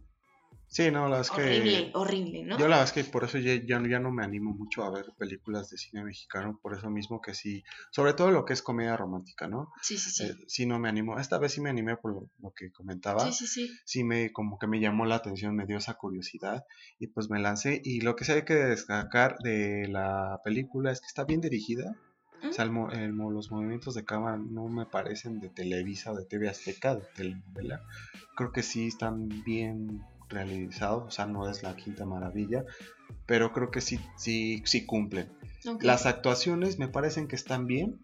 [0.75, 1.41] Sí, no, la verdad es que...
[1.41, 2.57] Horrible, horrible, ¿no?
[2.59, 5.05] Yo la verdad es que por eso ya, ya, no me animo mucho a ver
[5.17, 8.97] películas de cine mexicano, por eso mismo que sí, sobre todo lo que es comedia
[8.97, 9.71] romántica, ¿no?
[9.81, 10.25] Sí, sí, sí.
[10.25, 13.21] Eh, sí no me animo, esta vez sí me animé por lo, que comentaba.
[13.21, 13.71] Sí, sí, sí.
[13.85, 16.65] Sí me, como que me llamó la atención, me dio esa curiosidad
[16.99, 17.81] y pues me lancé.
[17.81, 21.95] Y lo que sí hay que destacar de la película es que está bien dirigida.
[22.43, 26.95] O sea, los movimientos de cámara no me parecen de Televisa o de TV Azteca,
[26.95, 27.81] de telenovela.
[28.35, 32.65] Creo que sí están bien realizado, o sea, no es la quinta maravilla,
[33.25, 35.31] pero creo que sí, sí, sí cumplen.
[35.81, 37.99] Las actuaciones me parecen que están bien.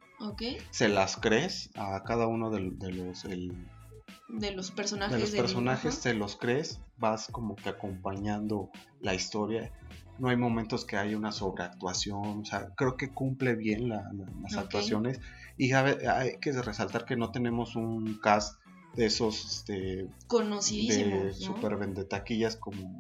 [0.70, 3.24] Se las crees a cada uno de, los...
[3.24, 5.16] de los personajes.
[5.16, 9.72] De los personajes se los crees, vas como que acompañando la historia.
[10.20, 15.20] No hay momentos que haya una sobreactuación, o sea, creo que cumple bien las actuaciones.
[15.58, 18.61] Y hay que resaltar que no tenemos un cast
[18.96, 23.00] de esos este, conocidísimos de super vendetaquillas como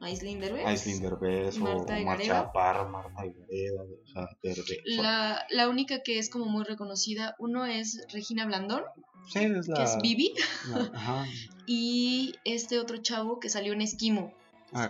[0.00, 4.28] Aislinn Derbez, Marta o Marta Marta Gareda, o sea,
[4.84, 8.82] la, la única que es como muy reconocida, uno es Regina Blandón,
[9.28, 10.34] sí, es la, que es Vivi,
[11.66, 14.34] y este otro chavo que salió en Esquimo.
[14.74, 14.88] Ah,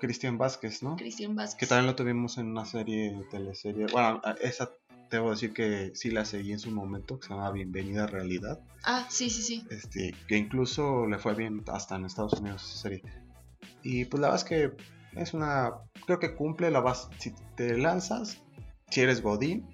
[0.00, 0.96] Cristian Vázquez, ¿no?
[0.96, 1.60] Cristian Vázquez.
[1.60, 3.86] Que también lo tuvimos en una serie, teleserie.
[3.92, 4.72] Bueno, esa
[5.16, 8.60] debo decir que sí la seguí en su momento, que se llama Bienvenida a Realidad.
[8.84, 9.66] Ah, sí, sí, sí.
[9.70, 13.02] Este, que incluso le fue bien hasta en Estados Unidos esa serie.
[13.82, 15.72] Y pues la verdad es que es una,
[16.06, 18.42] creo que cumple, la vas, si te lanzas,
[18.90, 19.68] si eres Godín,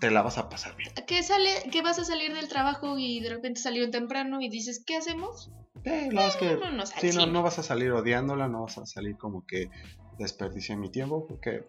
[0.00, 0.90] te la vas a pasar bien.
[1.06, 4.82] Que sale, que vas a salir del trabajo y de repente salió temprano y dices,
[4.84, 5.50] ¿qué hacemos?
[5.84, 8.86] Eh, la es que no, sí, no, no vas a salir odiándola, no vas a
[8.86, 9.70] salir como que
[10.18, 11.64] desperdicié mi tiempo, porque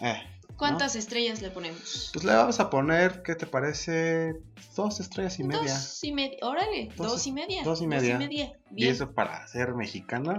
[0.00, 0.22] eh,
[0.60, 2.10] ¿Cuántas estrellas le ponemos?
[2.12, 4.34] Pues le vamos a poner, ¿qué te parece?
[4.76, 5.72] Dos estrellas y media.
[5.72, 6.36] Dos y media.
[6.42, 7.62] Órale, dos, y media.
[7.64, 8.18] Dos y media.
[8.18, 8.58] Dos y media.
[8.76, 10.38] Y eso para ser mexicana.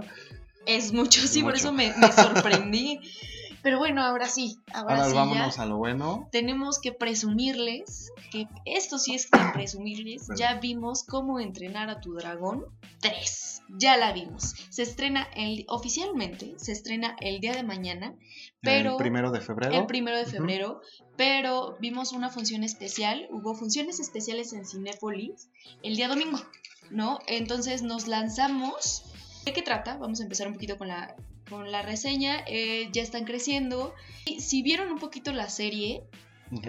[0.64, 3.00] Es mucho, sí, por eso me, me sorprendí.
[3.62, 4.58] Pero bueno, ahora sí.
[4.72, 6.28] Ahora, sí vámonos a lo bueno.
[6.32, 10.28] Tenemos que presumirles que esto sí es que presumirles.
[10.36, 12.66] Ya vimos cómo entrenar a tu dragón
[13.00, 13.62] 3.
[13.78, 14.54] Ya la vimos.
[14.68, 18.16] Se estrena el, oficialmente, se estrena el día de mañana.
[18.60, 19.74] Pero, el primero de febrero.
[19.74, 20.80] El primero de febrero.
[21.16, 23.28] Pero vimos una función especial.
[23.30, 25.48] Hubo funciones especiales en Cinépolis
[25.82, 26.38] el día domingo.
[26.90, 27.20] ¿No?
[27.28, 29.04] Entonces nos lanzamos.
[29.44, 29.96] ¿De qué trata?
[29.98, 31.16] Vamos a empezar un poquito con la,
[31.52, 33.94] con la reseña, eh, ya están creciendo.
[34.24, 36.02] Y si vieron un poquito la serie,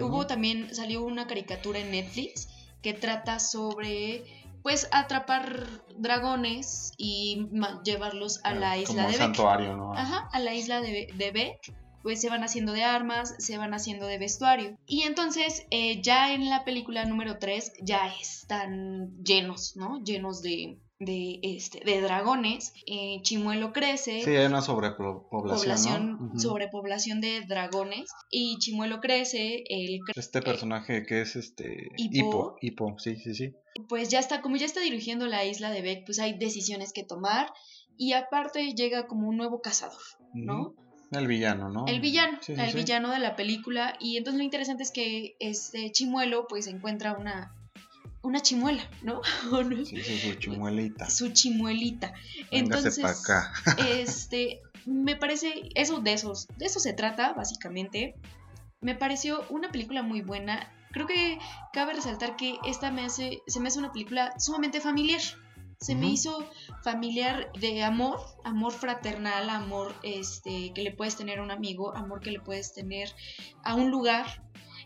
[0.00, 2.48] hubo también, salió una caricatura en Netflix
[2.82, 4.22] que trata sobre,
[4.62, 5.66] pues, atrapar
[5.96, 7.48] dragones y
[7.82, 9.94] llevarlos a la isla de santuario, ¿no?
[9.94, 11.58] Ajá, a la isla de, de
[12.02, 14.76] pues se van haciendo de armas, se van haciendo de vestuario.
[14.86, 20.04] Y entonces eh, ya en la película número 3 ya están llenos, ¿no?
[20.04, 24.22] Llenos de, de, este, de dragones, eh, Chimuelo crece.
[24.22, 26.38] Sí, hay una sobrepoblación.
[26.38, 28.10] Sobrepoblación de dragones.
[28.30, 29.64] Y Chimuelo crece.
[29.68, 31.88] El, este personaje que es este.
[31.96, 32.56] Hipo.
[32.60, 33.54] Hipo, sí, sí, sí.
[33.88, 37.04] Pues ya está, como ya está dirigiendo la isla de Beck, pues hay decisiones que
[37.04, 37.52] tomar.
[37.96, 40.00] Y aparte llega como un nuevo cazador,
[40.32, 40.74] ¿no?
[41.12, 41.86] El villano, ¿no?
[41.86, 43.96] El villano, el villano de la película.
[44.00, 47.54] Y entonces lo interesante es que este Chimuelo pues encuentra una
[48.24, 49.20] una chimuela, ¿no?
[49.84, 51.08] Sí, sí, su chimuelita.
[51.08, 52.12] Su chimuelita.
[52.50, 53.52] Entonces, acá.
[53.88, 58.14] este, me parece, eso de esos, de eso se trata, básicamente.
[58.80, 60.72] Me pareció una película muy buena.
[60.92, 61.38] Creo que
[61.72, 65.20] cabe resaltar que esta me hace, se me hace una película sumamente familiar.
[65.80, 66.48] Se me hizo
[66.82, 72.20] familiar de amor, amor fraternal, amor este, que le puedes tener a un amigo, amor
[72.20, 73.10] que le puedes tener
[73.64, 74.42] a un lugar,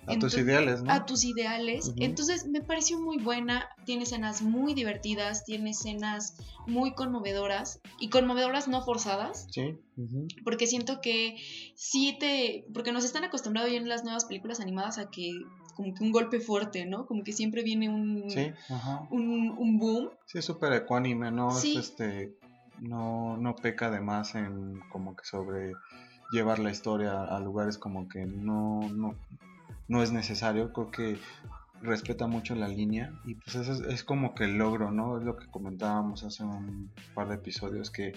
[0.08, 0.92] a tus ideales, ¿no?
[0.92, 1.92] A tus ideales.
[1.96, 8.68] Entonces me pareció muy buena, tiene escenas muy divertidas, tiene escenas muy conmovedoras y conmovedoras
[8.68, 9.46] no forzadas.
[9.50, 9.78] Sí.
[10.44, 11.36] Porque siento que
[11.74, 12.66] sí te...
[12.72, 15.32] Porque nos están acostumbrados ya en las nuevas películas animadas a que
[15.74, 17.06] como que un golpe fuerte, ¿no?
[17.06, 18.30] Como que siempre viene un...
[18.30, 18.52] Sí,
[19.10, 20.10] Un, un boom.
[20.26, 21.56] Sí, es súper ecuánime, ¿no?
[21.56, 22.36] Es este...
[22.80, 25.72] No, no peca de más en como que sobre
[26.30, 29.14] llevar la historia a lugares como que no, no,
[29.88, 31.18] no es necesario, creo que
[31.80, 35.18] respeta mucho la línea y pues eso es, como que el logro, ¿no?
[35.18, 38.12] Es lo que comentábamos hace un par de episodios que,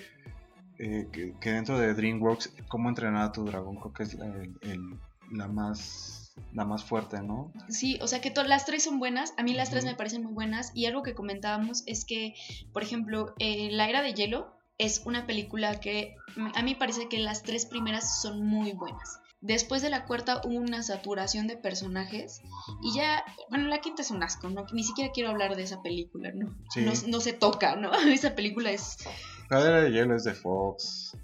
[0.80, 4.18] eh, que, dentro de DreamWorks, cómo entrenar a tu dragón, creo que es
[5.32, 7.52] la, más la más fuerte, ¿no?
[7.70, 10.34] Sí, o sea que las tres son buenas, a mí las tres me parecen muy
[10.34, 12.34] buenas y algo que comentábamos es que,
[12.74, 16.16] por ejemplo, eh, La Era de Hielo es una película que
[16.56, 19.20] a mí parece que las tres primeras son muy buenas.
[19.42, 22.42] Después de la cuarta hubo una saturación de personajes
[22.84, 24.68] y ya, bueno, la quinta es un asco, ¿no?
[24.72, 26.56] Ni siquiera quiero hablar de esa película, ¿no?
[27.08, 27.92] No, se toca, ¿no?
[28.08, 28.98] Esa película es...
[29.50, 31.18] La era de hielo es de Fox.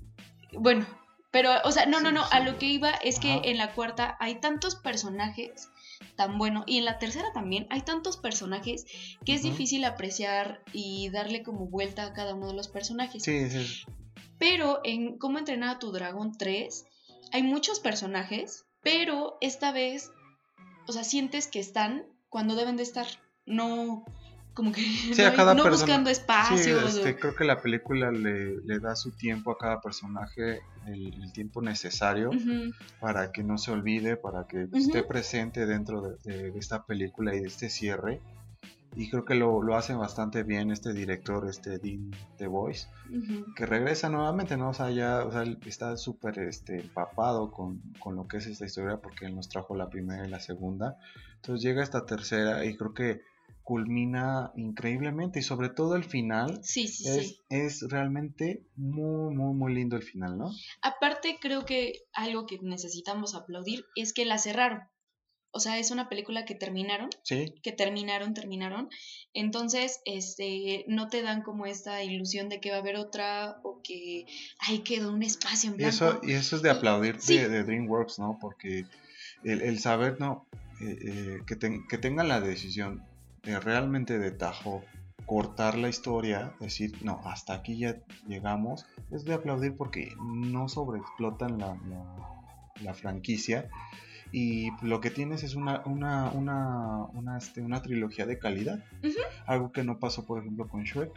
[0.54, 0.88] Bueno,
[1.30, 4.18] pero, o sea, no, no, no, a lo que iba es que en la cuarta
[4.20, 5.70] hay tantos personajes
[6.16, 8.86] tan buenos y en la tercera también hay tantos personajes
[9.26, 13.22] que es difícil apreciar y darle como vuelta a cada uno de los personajes.
[13.22, 13.86] Sí, sí.
[14.40, 16.86] Pero en Cómo entrenar a tu dragón 3
[17.32, 20.12] hay muchos personajes, pero esta vez,
[20.88, 23.08] o sea, sientes que están cuando deben de estar,
[23.46, 24.06] no
[24.58, 24.82] como que
[25.56, 26.80] no, buscando espacio.
[26.88, 32.32] Este, creo que la película le, da su tiempo a cada personaje, el, tiempo necesario
[33.00, 37.48] para que no se olvide, para que esté presente dentro de, esta película y de
[37.48, 38.20] este cierre
[38.98, 42.88] y creo que lo, lo hace bastante bien este director, este Dean The Voice,
[43.56, 44.70] que regresa nuevamente, ¿no?
[44.70, 48.66] O sea, ya o sea, está súper este, empapado con, con, lo que es esta
[48.66, 50.98] historia porque él nos trajo la primera y la segunda.
[51.36, 53.22] Entonces llega esta tercera y creo que
[53.62, 57.42] culmina increíblemente y sobre todo el final sí, sí, es, sí.
[57.50, 60.52] es realmente muy, muy, muy lindo el final, ¿no?
[60.82, 64.82] Aparte creo que algo que necesitamos aplaudir es que la cerraron.
[65.52, 67.10] O sea, es una película que terminaron.
[67.24, 67.54] Sí.
[67.64, 68.90] Que terminaron, terminaron.
[69.34, 73.82] Entonces, este, no te dan como esta ilusión de que va a haber otra o
[73.84, 74.26] que
[74.60, 75.94] ahí quedó un espacio en blanco.
[75.94, 78.38] Y eso, y eso es de aplaudir de, DreamWorks, ¿no?
[78.40, 78.86] Porque
[79.44, 80.48] el, saber, ¿no?
[80.82, 81.58] Eh, eh, que,
[81.90, 83.04] que tengan la decisión
[83.44, 84.84] de realmente de tajo
[85.26, 91.58] cortar la historia, decir, no, hasta aquí ya llegamos, es de aplaudir porque no sobreexplotan
[91.58, 91.78] la,
[92.82, 93.70] la franquicia
[94.32, 98.84] y lo que tienes es una, una, una, una, este, una trilogía de calidad.
[99.46, 101.12] Algo que no pasó, por ejemplo, con Shrek.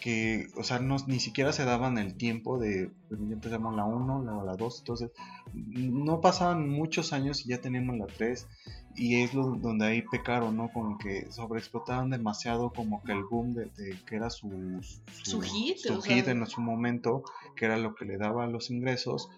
[0.00, 3.84] Que, o sea, no, ni siquiera se daban el tiempo de, pues, ya empezamos la
[3.84, 5.12] 1, la, la 2, entonces
[5.54, 8.48] no pasaban muchos años y ya teníamos la 3
[8.96, 10.72] y es lo, donde ahí pecaron, ¿no?
[10.72, 13.70] Como que sobreexplotaban demasiado como que el boom de,
[14.04, 14.80] que era su,
[15.22, 17.22] su, hit, su hit en su momento,
[17.54, 19.30] que era lo que le daba los ingresos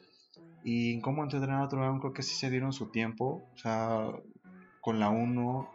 [0.65, 3.47] y en cómo entrenar a otro dragón creo que sí se dieron su tiempo.
[3.55, 4.09] O sea,
[4.81, 5.71] con la 1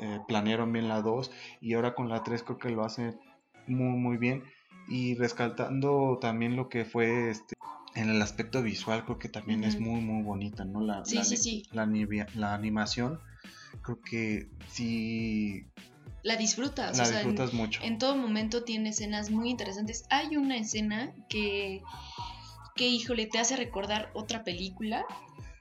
[0.00, 3.20] eh, planearon bien la 2 y ahora con la 3 creo que lo hacen
[3.66, 4.42] muy muy bien.
[4.88, 7.54] Y rescatando también lo que fue este
[7.94, 10.80] en el aspecto visual creo que también es muy muy bonita, ¿no?
[10.80, 11.62] La, sí, sí, sí.
[11.72, 11.86] La,
[12.34, 13.20] la, animación
[13.82, 15.66] creo que sí
[16.22, 16.96] la disfrutas.
[16.96, 17.82] La disfrutas mucho.
[17.82, 20.04] En todo momento tiene escenas muy interesantes.
[20.08, 21.82] Hay una escena que
[22.74, 25.04] que, híjole, te hace recordar otra película.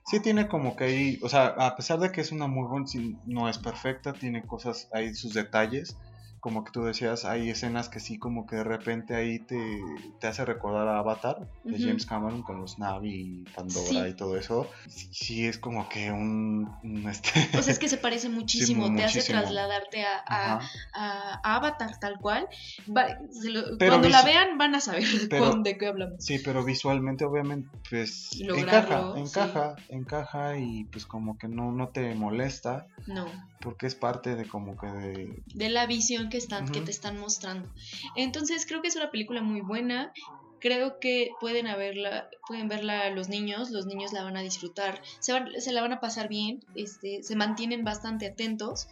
[0.05, 2.85] Sí, tiene como que ahí, o sea, a pesar de que es una muy buena,
[3.25, 5.97] no es perfecta, tiene cosas, hay sus detalles,
[6.41, 9.79] como que tú decías, hay escenas que sí, como que de repente ahí te,
[10.19, 14.35] te hace recordar a Avatar de James Cameron con los Navi y Pandora y todo
[14.35, 14.67] eso.
[14.87, 16.67] Sí, es como que un.
[17.07, 17.47] este...
[17.51, 20.59] Pues es que se parece muchísimo, te hace trasladarte a,
[20.95, 22.47] a, Avatar tal cual.
[22.87, 25.03] cuando la vean van a saber
[25.63, 26.25] de qué hablamos.
[26.25, 32.15] Sí, pero visualmente, obviamente, pues encaja, encaja, encaja y pues como que no, no te
[32.15, 32.87] molesta.
[33.05, 33.50] No.
[33.61, 35.43] Porque es parte de como que de...
[35.53, 37.69] De la visión que, están, que te están mostrando.
[38.15, 40.11] Entonces creo que es una película muy buena.
[40.59, 45.33] Creo que pueden haberla, pueden verla los niños, los niños la van a disfrutar, se,
[45.59, 48.87] se la van a pasar bien, este, se mantienen bastante atentos,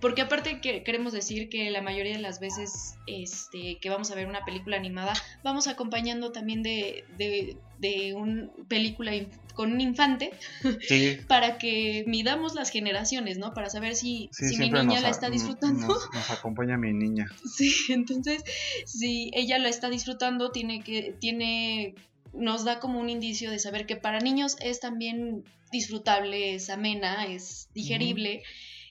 [0.00, 4.14] porque aparte que queremos decir que la mayoría de las veces este, que vamos a
[4.14, 9.12] ver una película animada, vamos acompañando también de, de, de una película
[9.54, 10.30] con un infante
[11.28, 13.54] para que midamos las generaciones, ¿no?
[13.54, 15.86] Para saber si, si mi niña la está disfrutando.
[15.86, 17.26] Nos, acompaña mi niña.
[17.56, 18.44] Sí, entonces,
[18.84, 21.94] si ella la está disfrutando, tiene que, tiene,
[22.34, 27.24] nos da como un indicio de saber que para niños es también disfrutable, es amena,
[27.26, 28.42] es digerible,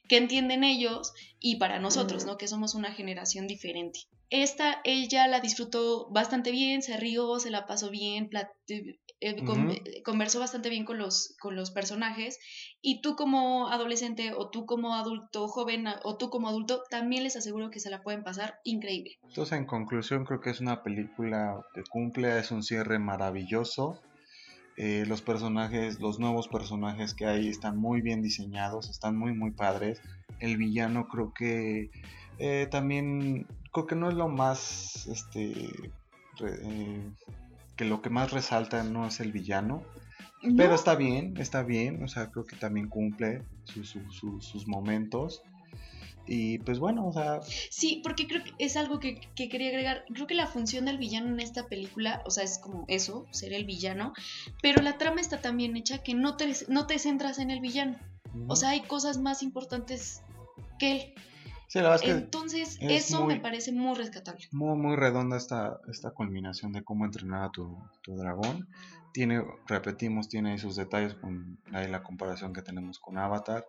[0.08, 2.38] que entienden ellos y para nosotros, ¿no?
[2.38, 4.02] Que somos una generación diferente.
[4.32, 8.30] Esta, ella la disfrutó bastante bien, se rió, se la pasó bien,
[8.68, 12.40] eh, eh, conversó bastante bien con los, con los personajes
[12.82, 17.36] y tú como adolescente o tú como adulto joven o tú como adulto también les
[17.36, 19.20] aseguro que se la pueden pasar increíble.
[19.24, 24.02] Entonces en conclusión creo que es una película que cumple, es un cierre maravilloso.
[24.78, 29.52] Eh, los personajes, los nuevos personajes que hay están muy bien diseñados, están muy muy
[29.52, 30.02] padres.
[30.40, 31.92] El villano creo que
[32.70, 37.12] también creo que no es lo más, este, eh,
[37.76, 39.84] que lo que más resalta no es el villano,
[40.56, 45.42] pero está bien, está bien, o sea, creo que también cumple sus momentos.
[46.28, 47.42] Y pues bueno, o sea...
[47.70, 50.06] Sí, porque creo que es algo que, quería agregar.
[50.14, 53.54] Creo que la función del villano en esta película, o sea, es como eso, ser
[53.54, 54.14] el villano,
[54.62, 57.60] pero la trama está tan bien hecha que no te, no te centras en el
[57.60, 57.98] villano.
[58.48, 60.22] O sea, hay cosas más importantes
[60.80, 61.14] que él.
[62.04, 64.46] Entonces, eso me parece muy rescatable.
[64.52, 68.68] Muy, muy redonda esta, esta culminación de cómo entrenar a tu, dragón.
[69.12, 73.66] Tiene, repetimos, tiene sus detalles con ahí la comparación que tenemos con Avatar.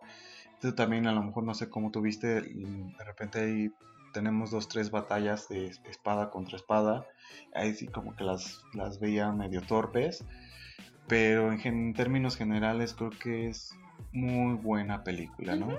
[0.55, 3.71] Entonces también a lo mejor no sé cómo tuviste, de repente ahí
[4.13, 7.05] tenemos dos, tres batallas de espada contra espada.
[7.53, 10.23] Ahí sí como que las, las veía medio torpes.
[11.07, 13.73] Pero en, términos generales creo que es
[14.11, 15.69] muy buena película, ¿no?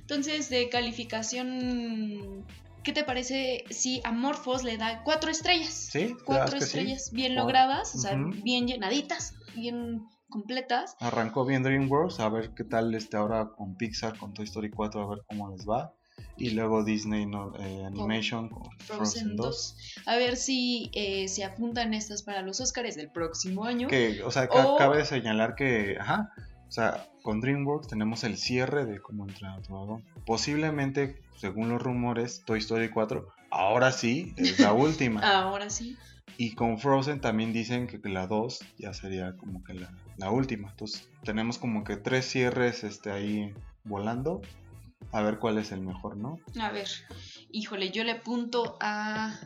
[0.00, 2.44] Entonces, de calificación,
[2.82, 5.88] ¿qué te parece si a Morphos le da cuatro estrellas?
[5.90, 10.96] Sí, cuatro estrellas bien logradas, o sea, bien llenaditas, bien completas.
[10.98, 15.02] Arrancó bien DreamWorks, a ver qué tal este ahora con Pixar, con Toy Story 4,
[15.02, 15.94] a ver cómo les va.
[16.36, 17.26] Y luego Disney
[17.60, 19.76] eh, Animation con Frozen, 2.
[20.06, 23.88] A ver si eh, se apuntan estas para los Oscars del próximo año.
[23.88, 26.32] Que, o sea, cabe señalar que, ajá,
[26.72, 30.02] o sea, con DreamWorks tenemos el cierre de cómo entrar a tu dragón.
[30.24, 35.20] Posiblemente, según los rumores, Toy Story 4, ahora sí, es la última.
[35.20, 35.98] ahora sí.
[36.38, 39.74] Y con Frozen también dicen que la 2 ya sería como que
[40.16, 40.70] la, última.
[40.70, 43.52] Entonces tenemos como que tres cierres este, ahí
[43.84, 44.40] volando.
[45.10, 46.38] A ver cuál es el mejor, ¿no?
[46.58, 46.88] A ver,
[47.50, 49.38] híjole, yo le apunto a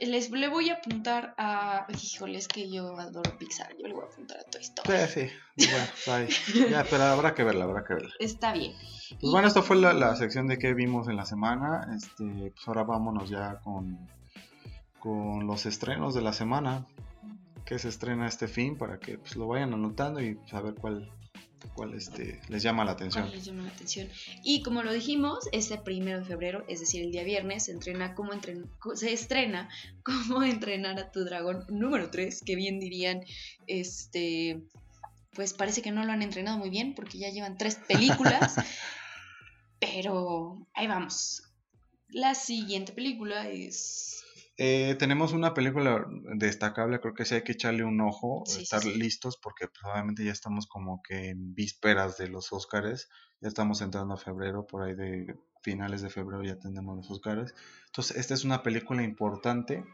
[0.00, 1.86] les le voy a apuntar a.
[2.02, 3.74] Híjole, es que yo adoro Pixar.
[3.78, 4.98] Yo le voy a apuntar a Toy Story.
[5.08, 5.70] Sí, sí.
[6.06, 6.28] Bueno,
[6.70, 8.12] ya, pero habrá que verla, habrá que verla.
[8.18, 8.72] Está bien.
[9.20, 11.88] Pues bueno, esto fue la, sección de qué vimos en la semana.
[11.96, 14.08] Este, pues ahora vámonos ya con,
[14.98, 16.86] con los estrenos de la semana.
[17.64, 21.10] Que se estrena este fin para que pues, lo vayan anotando y saber cuál,
[21.74, 23.30] cuál este, les llama la atención.
[23.30, 24.08] les llama la atención.
[24.42, 28.14] Y como lo dijimos, este primero de febrero, es decir, el día viernes, se, entrena
[28.14, 28.32] como
[28.94, 29.68] se estrena
[30.02, 33.24] cómo entrenar a tu dragón número 3, que bien dirían,
[33.66, 34.62] este,
[35.32, 38.56] pues parece que no lo han entrenado muy bien porque ya llevan tres películas,
[39.80, 41.42] pero ahí vamos.
[42.08, 44.23] La siguiente película es
[44.56, 49.36] eh, tenemos una película destacable, creo que sí hay que echarle un ojo, estar listos
[49.36, 53.08] porque probablemente ya estamos como que en vísperas de los Óscares,
[53.40, 57.54] ya estamos entrando a febrero, por ahí de finales de febrero ya tenemos los Óscares.
[57.86, 59.84] Entonces, esta es una película importante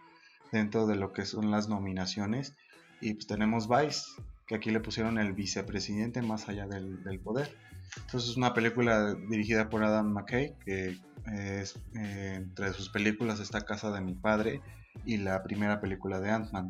[0.52, 2.54] dentro de lo que son las nominaciones
[3.00, 4.02] y pues tenemos Vice,
[4.46, 7.56] que aquí le pusieron el vicepresidente más allá del, del poder.
[7.96, 13.62] Entonces es una película dirigida por Adam McKay, que es, eh, entre sus películas está
[13.62, 14.60] Casa de mi padre
[15.04, 16.68] y la primera película de Ant-Man.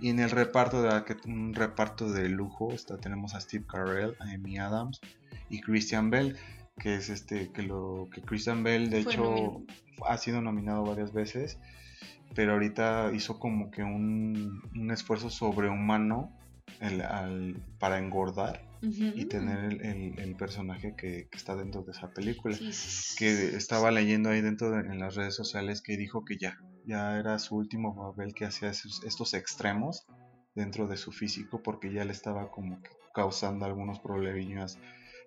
[0.00, 4.30] Y en el reparto de un reparto de lujo está, tenemos a Steve Carell, a
[4.32, 5.00] Amy Adams
[5.50, 6.36] y Christian Bell.
[6.78, 9.62] que es este, que lo, que Christian Bell de hecho
[10.06, 11.58] ha sido nominado varias veces,
[12.34, 16.34] pero ahorita hizo como que un, un esfuerzo sobrehumano
[17.78, 22.56] para engordar y tener el, personaje que, está dentro de esa película.
[23.18, 27.18] Que estaba leyendo ahí dentro de, en las redes sociales que dijo que ya, ya
[27.18, 30.06] era su último papel que hacía estos extremos
[30.54, 32.80] dentro de su físico porque ya le estaba como
[33.14, 34.78] causando algunos problemas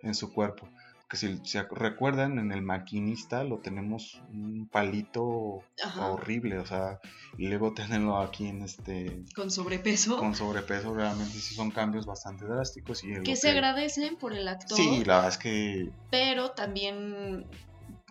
[0.02, 0.70] en su cuerpo
[1.18, 5.64] si se recuerdan, en el maquinista lo tenemos un palito
[6.00, 7.00] horrible, o sea,
[7.38, 9.24] y luego tenerlo aquí en este...
[9.36, 10.18] Con sobrepeso.
[10.18, 13.04] Con sobrepeso, realmente sí son cambios bastante drásticos.
[13.04, 14.78] Y que se agradecen por el actor.
[14.78, 15.92] Sí, la verdad es que...
[16.12, 17.46] Pero también...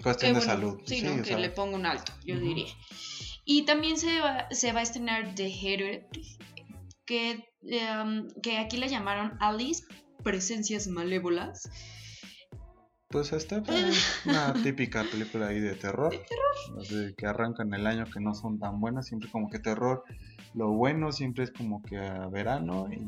[0.03, 0.80] Cuestión de salud.
[0.84, 1.22] Sí, ¿no?
[1.22, 2.72] que le ponga un alto, yo diría.
[3.44, 6.09] Y también se va, se va a estrenar The Hater,
[7.05, 9.84] que, em, que aquí le llamaron Alice,
[10.22, 11.68] Presencias Malévolas
[13.12, 13.92] pues esta fue
[14.24, 16.12] una típica película ahí de terror.
[16.90, 20.04] De que arrancan el año que no son tan buenas, siempre como que terror.
[20.54, 23.06] Lo bueno siempre es como que a verano y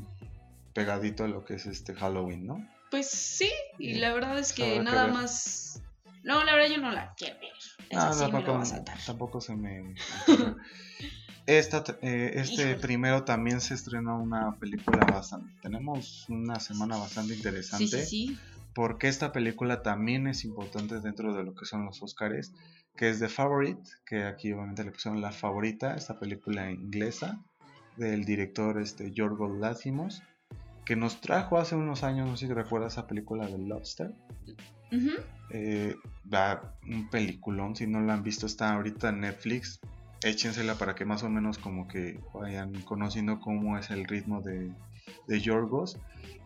[0.73, 2.69] pegadito a lo que es este Halloween, ¿no?
[2.91, 5.83] Pues sí, y la verdad es que nada más.
[6.23, 7.51] No, la verdad yo no la quiero ver.
[7.97, 8.63] Ah, tampoco,
[9.05, 9.95] tampoco se me.
[11.47, 15.53] Esta, eh, este primero también se estrenó una película bastante.
[15.61, 17.87] Tenemos una semana bastante interesante.
[17.87, 18.39] Sí, sí, sí
[18.75, 22.53] porque esta película también es importante dentro de lo que son los Oscars,
[22.97, 27.41] que es The Favorite, que aquí obviamente le pusieron la favorita, esta película inglesa
[27.97, 30.23] del director este, Yorgos Látimos,
[30.85, 34.13] que nos trajo hace unos años, no sé si recuerdas esa película de Lobster.
[35.51, 35.97] Eh,
[36.33, 39.81] va un peliculón, si no la han visto está ahorita en Netflix,
[40.23, 44.73] échensela para que más o menos como que vayan conociendo cómo es el ritmo de,
[45.27, 45.99] de Yorgos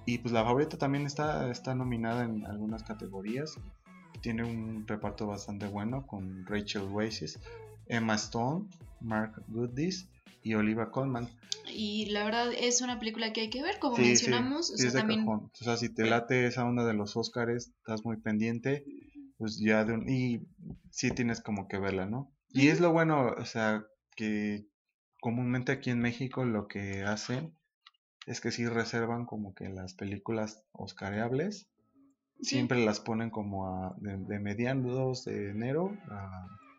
[0.09, 3.56] y pues la favorita también está, está nominada en algunas categorías.
[4.22, 7.38] Tiene un reparto bastante bueno con Rachel Weisz,
[7.88, 8.70] Emma Stone,
[9.02, 10.09] Mark Goodis
[10.42, 11.28] y Oliva Colman.
[11.70, 14.70] Y la verdad es una película que hay que ver, como mencionamos.
[14.70, 15.28] o, sea, también...
[15.28, 18.86] o sea, si te late esa onda de los Oscars, estás muy pendiente,
[19.36, 20.09] pues ya de un...
[20.09, 20.40] Y
[20.90, 22.32] sí tienes como que verla, ¿no?
[22.50, 23.84] Y es lo bueno, o sea,
[24.16, 24.64] que
[25.20, 27.57] comúnmente aquí en México lo que hacen
[28.28, 31.66] es que sí reservan como que las películas oscareables
[32.40, 35.96] siempre las ponen como de, mediados de enero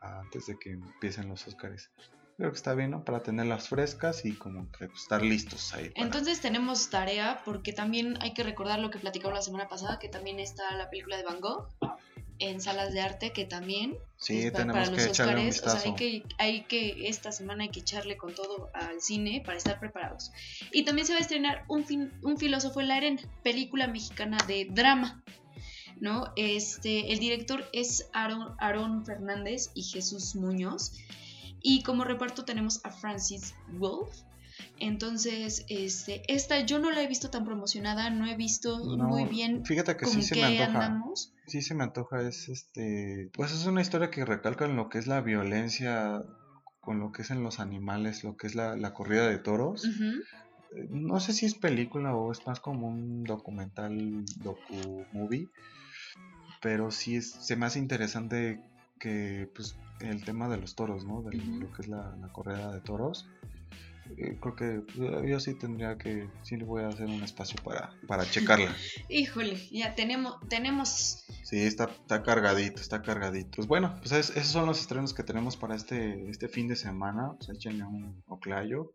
[0.01, 1.89] antes de que empiecen los Oscars.
[2.37, 3.03] Creo que está bien, ¿no?
[3.03, 5.91] Para tenerlas frescas y como que estar listos ahí.
[5.95, 10.07] Entonces tenemos tarea porque también hay que recordar lo que platicamos la semana pasada, que
[10.07, 11.67] también está la película de Van Gogh
[12.39, 15.95] en salas de arte que también sí, tenemos para los que un o sea, hay
[15.95, 20.31] que, hay que esta semana hay que echarle con todo al cine para estar preparados.
[20.71, 21.85] Y también se va a estrenar un,
[22.21, 25.23] un filósofo en la arena, película mexicana de drama.
[25.99, 26.31] ¿no?
[26.35, 30.93] Este, el director es Aaron, Aaron Fernández y Jesús Muñoz.
[31.61, 34.09] Y como reparto tenemos a Francis Wolf,
[34.79, 39.65] entonces, este, esta yo no la he visto tan promocionada, no he visto muy bien.
[39.65, 41.03] Fíjate que sí se me antoja.
[41.47, 44.99] Sí se me antoja, es este, pues es una historia que recalca en lo que
[44.99, 46.23] es la violencia
[46.79, 49.85] con lo que es en los animales, lo que es la, corrida de toros.
[49.85, 55.49] Eh, no sé si es película o es más como un documental, docu movie,
[56.61, 58.61] pero sí es, se me hace interesante
[58.97, 61.21] que pues el tema de los toros, ¿no?
[61.21, 63.27] De lo que es la, la corrida de toros
[64.17, 67.91] eh, creo que yo sí tendría que, sí le voy a hacer un espacio para,
[68.07, 68.73] para checarla.
[69.09, 71.25] Híjole, ya tenemos, tenemos...
[71.43, 73.57] Sí, está, está cargadito, está cargadito.
[73.57, 77.33] Pues bueno, pues esos son los estrenos que tenemos para este, este fin de semana.
[77.37, 78.93] Pues échenle un oclayo.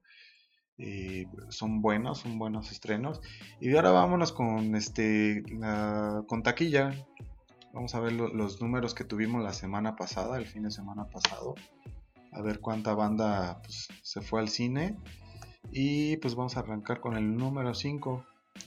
[0.76, 3.20] Y son buenos, son buenos estrenos.
[3.60, 5.44] Y ahora vámonos con este
[6.26, 6.92] con taquilla.
[7.72, 11.54] Vamos a ver los números que tuvimos la semana pasada, el fin de semana pasado
[12.34, 14.96] a ver cuánta banda pues, se fue al cine.
[15.72, 18.26] Y pues vamos a arrancar con el número 5.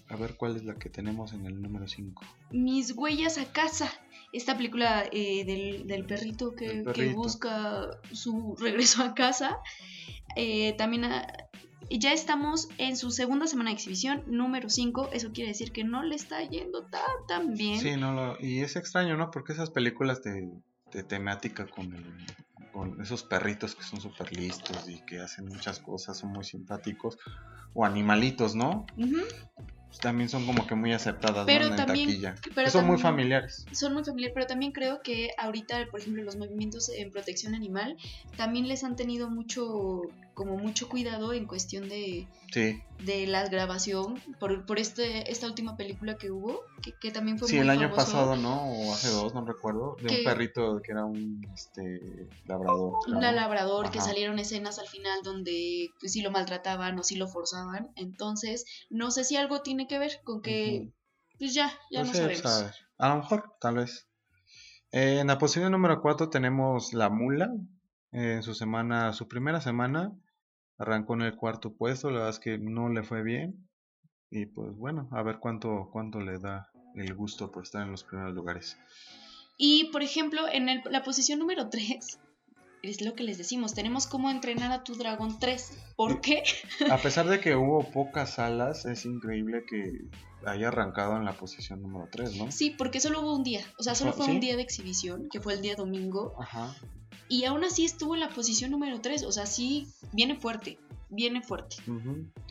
[0.10, 2.24] A ver cuál es la que tenemos en el número 5.
[2.52, 3.92] Mis huellas a casa.
[4.34, 9.60] Esta película eh, del, perrito que, busca su regreso a casa.
[10.36, 11.28] Eh, también ah,
[11.90, 15.10] ya estamos en su segunda semana de exhibición, número 5.
[15.14, 17.80] Eso quiere decir que no le está yendo tan, tan bien.
[17.80, 19.32] Sí, no y es extraño, ¿no?
[19.32, 20.50] Porque esas películas de,
[20.92, 22.04] de temática con el
[22.78, 27.18] con esos perritos que son súper listos y que hacen muchas cosas, son muy simpáticos,
[27.74, 28.86] o animalitos, ¿no?
[29.88, 32.36] Pues también son como que muy aceptadas pero en taquilla.
[32.68, 33.66] son muy familiares.
[33.72, 37.98] Son muy familiares, pero también creo que ahorita, por ejemplo, los movimientos en protección animal
[38.36, 40.02] también les han tenido mucho
[40.38, 46.16] como mucho cuidado en cuestión de, de la grabación por, por este, esta última película
[46.16, 46.62] que hubo,
[47.02, 48.70] que, también fue sí, el año pasado, ¿no?
[48.70, 53.00] O hace dos, no recuerdo, de un perrito que era un este, labrador.
[53.08, 57.28] Un labrador, que salieron escenas al final donde pues, sí lo maltrataban o sí lo
[57.28, 57.90] forzaban.
[57.96, 60.92] Entonces, no sé si algo tiene que ver con que,
[61.40, 62.46] pues ya, ya no sabemos.
[63.00, 64.08] A lo mejor, tal vez.
[64.92, 67.52] Eh, en la posición número 4 tenemos La Mula.
[68.12, 70.14] en su semana, su primera semana,
[70.78, 72.10] arrancó en el cuarto puesto.
[72.10, 73.68] La verdad es que no le fue bien.
[74.30, 78.04] Y pues bueno, a ver cuánto, cuánto le da el gusto por estar en los
[78.04, 78.78] primeros lugares.
[79.58, 82.20] Y por ejemplo, en la posición número 3,
[82.84, 85.94] es lo que les decimos, tenemos cómo entrenar a tu dragón 3.
[85.96, 86.44] ¿Por qué?
[86.92, 90.10] A pesar de que hubo pocas salas, es increíble que
[90.46, 92.52] haya arrancado en la posición número 3, ¿no?
[92.52, 95.40] Sí, porque solo hubo un día, o sea, solo fue un día de exhibición, que
[95.40, 96.36] fue el día domingo.
[96.40, 96.76] Ajá.
[97.30, 101.42] Y aún así estuvo en la posición número 3, o sea, sí, viene fuerte, viene
[101.42, 101.78] fuerte.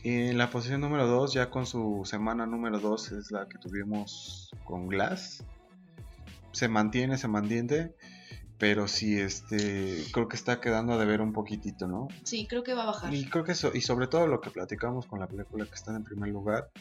[0.03, 3.57] Y en la posición número 2, ya con su semana número 2, es la que
[3.57, 5.43] tuvimos con Glass.
[6.51, 7.93] Se mantiene, se mantiene
[8.57, 12.07] pero sí este creo que está quedando a deber un poquitito, ¿no?
[12.23, 13.13] Sí, creo que va a bajar.
[13.13, 15.95] Y creo que eso, y sobre todo lo que platicamos con la película que está
[15.95, 16.71] en primer lugar,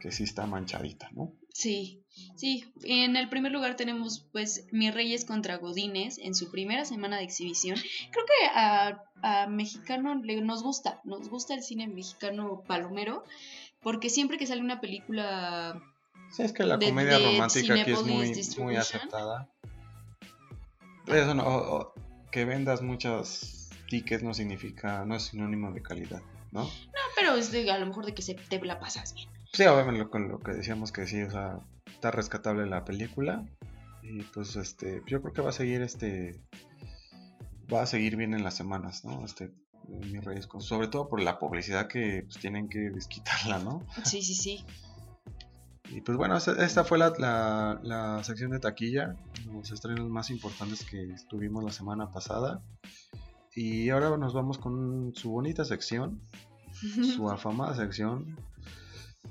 [0.00, 1.32] que sí está manchadita, ¿no?
[1.56, 2.04] Sí,
[2.36, 2.66] sí.
[2.84, 7.24] En el primer lugar tenemos pues Mis Reyes contra Godines en su primera semana de
[7.24, 7.78] exhibición.
[8.10, 13.24] Creo que a, a mexicano le, nos gusta, nos gusta el cine mexicano palomero,
[13.80, 15.82] porque siempre que sale una película...
[16.30, 19.48] Sí, es que la comedia romántica aquí es muy, muy aceptada.
[21.06, 21.94] Eso no,
[22.30, 26.20] que vendas muchos tickets no significa, no es sinónimo de calidad,
[26.52, 26.64] ¿no?
[26.64, 29.30] No, pero es de, a lo mejor de que se, te la pasas bien.
[29.56, 33.42] Sí, obviamente con lo que decíamos que sí, o sea, está rescatable la película
[34.02, 36.38] y pues este, yo creo que va a seguir este,
[37.72, 39.24] va a seguir bien en las semanas, ¿no?
[39.24, 39.54] Este,
[39.88, 43.82] mi reyes, sobre todo por la publicidad que pues, tienen que desquitarla, ¿no?
[44.04, 44.66] Sí, sí, sí.
[45.88, 51.14] Y pues bueno, esta fue la, la, sección de taquilla, los estrenos más importantes que
[51.30, 52.62] tuvimos la semana pasada.
[53.54, 56.20] Y ahora nos vamos con su bonita sección,
[57.16, 58.36] su afamada sección.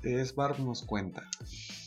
[0.06, 1.28] Es Barb nos cuenta.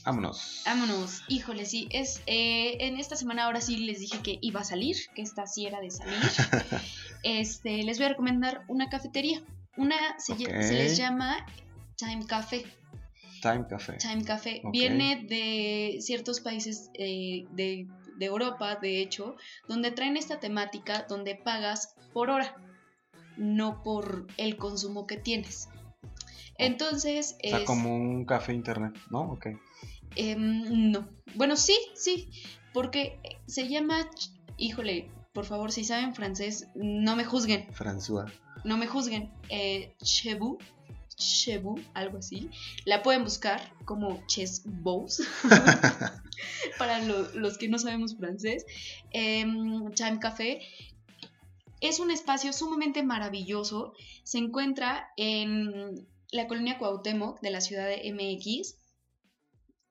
[0.05, 0.63] Vámonos.
[0.65, 1.21] Vámonos.
[1.29, 1.87] Híjole, sí.
[1.91, 5.47] Es, eh, en esta semana ahora sí les dije que iba a salir, que esta
[5.47, 6.19] sí era de salir.
[7.23, 9.41] este, les voy a recomendar una cafetería.
[9.77, 11.45] Una se, se les llama
[11.95, 12.65] Time Café.
[13.41, 13.93] Time Café.
[13.97, 14.61] Time Café.
[14.71, 17.87] Viene de ciertos países eh, de,
[18.19, 22.53] Europa, de hecho, donde traen esta temática donde pagas por hora,
[23.37, 25.69] no por el consumo que tienes.
[26.57, 27.35] Entonces.
[27.43, 29.31] O sea, como un café internet, ¿no?
[29.31, 29.47] Ok.
[30.15, 31.07] Em, no.
[31.35, 32.29] Bueno, sí, sí.
[32.73, 34.09] Porque se llama.
[34.57, 37.67] Híjole, por favor, si saben francés, no me juzguen.
[37.73, 38.31] François.
[38.65, 39.31] No me juzguen.
[39.49, 40.57] Eh, Chebu
[41.19, 42.49] Chebu, algo así.
[42.85, 45.21] La pueden buscar como Chess Bows.
[46.79, 48.65] para los que no sabemos francés.
[49.11, 50.61] Time Café.
[51.81, 53.93] Es un espacio sumamente maravilloso.
[54.23, 58.75] Se encuentra en la colonia Cuauhtémoc de la ciudad de MX.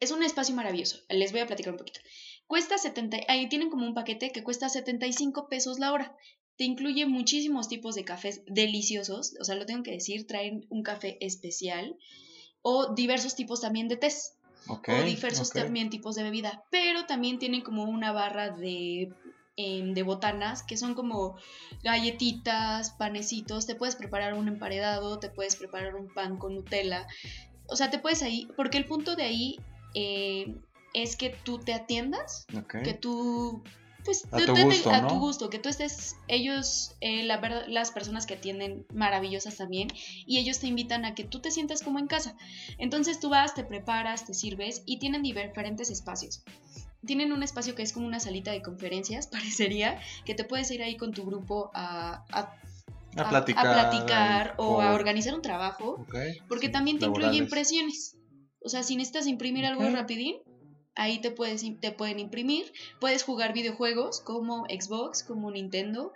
[0.01, 0.99] Es un espacio maravilloso.
[1.09, 2.01] Les voy a platicar un poquito.
[2.47, 6.17] Cuesta 70, ahí tienen como un paquete que cuesta 75 pesos la hora
[6.59, 10.83] te incluye muchísimos tipos de cafés deliciosos, o sea, lo tengo que decir, traen un
[10.83, 11.97] café especial
[12.63, 14.35] o diversos tipos también de tés.
[14.67, 19.15] o diversos también tipos de bebida, pero también tienen como una barra de,
[19.59, 21.37] em, de botanas que son como
[21.83, 27.07] galletitas, panecitos, te puedes preparar un emparedado, te puedes preparar un pan con Nutella,
[27.69, 29.57] o sea, te puedes ahí, porque el punto de ahí
[29.95, 30.55] eh,
[30.95, 32.47] es que tú te atiendas,
[32.83, 33.63] que tú
[34.05, 37.91] pues a tu, gusto, a tu gusto, que tú estés, ellos, eh, la verdad, las
[37.91, 39.89] personas que atienden maravillosas también,
[40.25, 42.35] y ellos te invitan a que tú te sientas como en casa.
[42.79, 46.43] Entonces tú vas, te preparas, te sirves y tienen diferentes espacios.
[47.07, 50.83] Tienen un espacio que es como una salita de conferencias, parecería, que te puedes ir
[50.83, 56.07] ahí con tu grupo a, a, platicar, o a organizar un trabajo,
[56.49, 58.17] porque también te incluye impresiones.
[58.61, 60.37] O sea, si necesitas imprimir algo rapidín,
[60.99, 62.73] Ahí te, puedes, te pueden imprimir.
[62.99, 66.13] Puedes jugar videojuegos como Xbox, como Nintendo.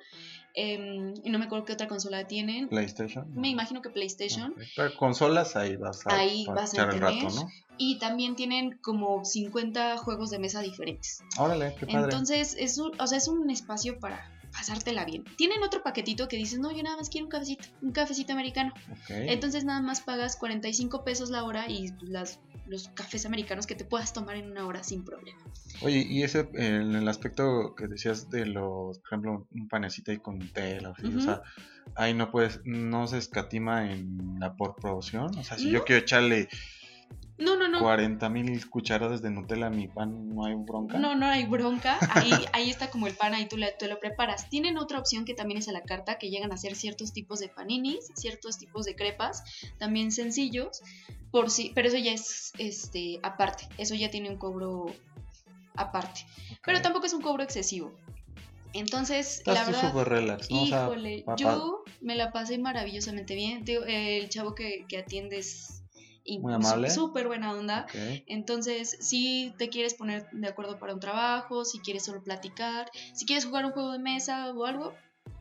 [0.54, 2.68] Y no me acuerdo qué otra consola tienen.
[2.68, 3.32] PlayStation.
[3.34, 4.54] Me imagino que PlayStation.
[4.76, 7.00] Pero consolas ahí vas a, ahí vas a tener.
[7.00, 7.48] rato, ¿no?
[7.78, 11.22] Y también tienen como 50 juegos de mesa diferentes.
[11.38, 12.04] Órale, qué padre.
[12.04, 15.24] Entonces, es un, o sea, es un espacio para pasártela bien.
[15.36, 18.72] Tienen otro paquetito que dices, no, yo nada más quiero un cafecito, un cafecito americano.
[19.08, 23.84] Entonces nada más pagas 45 pesos la hora y las los cafés americanos que te
[23.84, 25.40] puedas tomar en una hora sin problema.
[25.82, 30.18] Oye, y ese, en el aspecto que decías de los, por ejemplo, un panecito ahí
[30.18, 31.42] con tela, o sea,
[31.94, 36.02] ahí no puedes, no se escatima en la por producción, o sea, si yo quiero
[36.02, 36.48] echarle
[37.38, 37.80] no, no, no.
[37.80, 40.98] 40 mil cucharadas de Nutella mi pan, ¿no hay bronca?
[40.98, 41.98] No, no hay bronca.
[42.10, 44.48] Ahí, ahí está como el pan, ahí tú, tú, lo preparas.
[44.48, 47.40] Tienen otra opción que también es a la carta, que llegan a ser ciertos tipos
[47.40, 49.42] de paninis, ciertos tipos de crepas,
[49.78, 50.82] también sencillos,
[51.30, 53.68] por sí, pero eso ya es este aparte.
[53.78, 54.86] Eso ya tiene un cobro
[55.74, 56.26] aparte.
[56.64, 57.92] Pero tampoco es un cobro excesivo.
[58.74, 63.64] Entonces, la verdad, relax, híjole, yo me la pasé maravillosamente bien.
[63.66, 65.42] El chavo que, que atiende
[66.24, 66.90] es muy amable.
[66.90, 67.86] Súper buena onda.
[68.26, 73.26] Entonces, si te quieres poner de acuerdo para un trabajo, si quieres solo platicar, si
[73.26, 74.94] quieres jugar un juego de mesa o algo,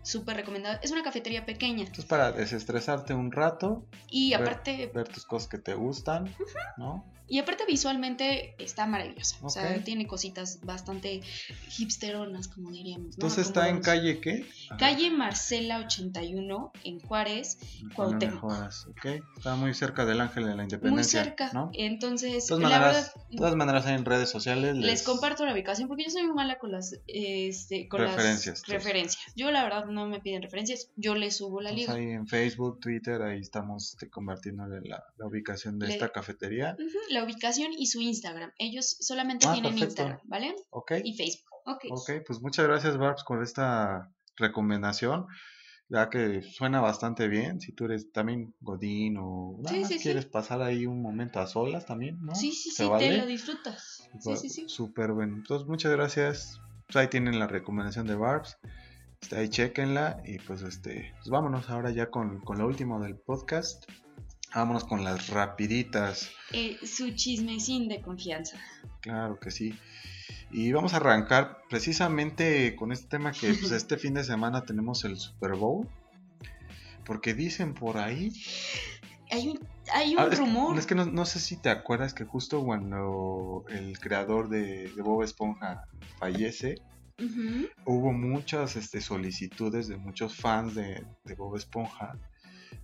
[0.03, 0.79] súper recomendado.
[0.81, 1.85] Es una cafetería pequeña.
[1.97, 3.85] Es para desestresarte un rato.
[4.09, 4.91] Y aparte...
[4.93, 6.33] Ver tus cosas que te gustan,
[6.77, 7.05] ¿no?
[7.31, 9.37] Y aparte visualmente está maravillosa.
[9.41, 11.21] O sea, tiene cositas bastante
[11.77, 13.13] hipsteronas, como diríamos.
[13.13, 14.45] Entonces está en calle qué?
[14.77, 17.57] Calle Marcela 81 en Juárez,
[17.95, 18.43] Cuauhtémoc.
[18.43, 19.05] ok.
[19.37, 21.21] Está muy cerca del Ángel de la Independencia.
[21.21, 21.51] Muy cerca.
[21.53, 21.69] ¿no?
[21.71, 24.75] Entonces, de todas, maneras, todas maneras en redes sociales.
[24.75, 25.03] Les...
[25.03, 28.63] comparto la ubicación porque yo soy muy mala con las, este, con referencias.
[28.67, 29.23] Las referencias.
[29.37, 31.93] Yo la verdad no me piden referencias, yo les subo la liga.
[31.93, 36.75] Ahí en Facebook, Twitter, ahí estamos este, compartiendo la, la ubicación de esta cafetería
[37.23, 38.51] ubicación y su Instagram.
[38.57, 40.55] Ellos solamente ah, tienen Instagram, ¿vale?
[40.69, 40.93] Ok.
[41.03, 41.49] Y Facebook.
[41.65, 42.11] Ok.
[42.25, 45.27] pues muchas gracias, Barbs, por esta recomendación.
[45.89, 50.85] Ya que suena bastante bien, si tú eres también Godín o nada quieres pasar ahí
[50.85, 52.33] un momento a solas también, ¿no?
[52.33, 54.09] Sí, sí, sí, te lo disfrutas.
[54.21, 54.63] Sí, sí, sí.
[54.67, 55.35] Súper bueno.
[55.35, 56.61] Entonces, muchas gracias.
[56.87, 58.57] Pues ahí tienen la recomendación de Barbs.
[59.21, 63.15] Está ahí chequenla y pues este, pues vámonos ahora ya con, con lo último del
[63.15, 63.85] podcast.
[64.53, 66.29] Vámonos con las rapiditas.
[66.51, 68.57] Eh, su chismecín de confianza.
[68.99, 69.77] Claro que sí.
[70.51, 75.05] Y vamos a arrancar precisamente con este tema que pues, este fin de semana tenemos
[75.05, 75.87] el Super Bowl.
[77.05, 78.31] Porque dicen por ahí...
[79.31, 79.59] Hay un,
[79.93, 80.77] hay un ah, rumor.
[80.77, 85.85] Es que, no, sé si te acuerdas que justo cuando el creador de, Bob Esponja
[86.19, 86.81] fallece,
[87.85, 92.17] hubo muchas este, solicitudes de muchos fans de, de Bob Esponja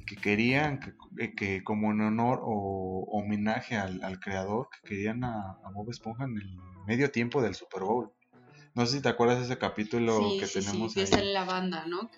[0.05, 5.89] que querían, que, que, como en honor o homenaje al, creador, que querían a, Bob
[5.89, 6.57] Esponja en el
[6.87, 8.11] medio tiempo del Super Bowl.
[8.73, 10.93] No sé si te acuerdas de ese capítulo que tenemos.
[10.93, 11.33] Sí, ahí.
[11.33, 12.09] la banda, ¿no?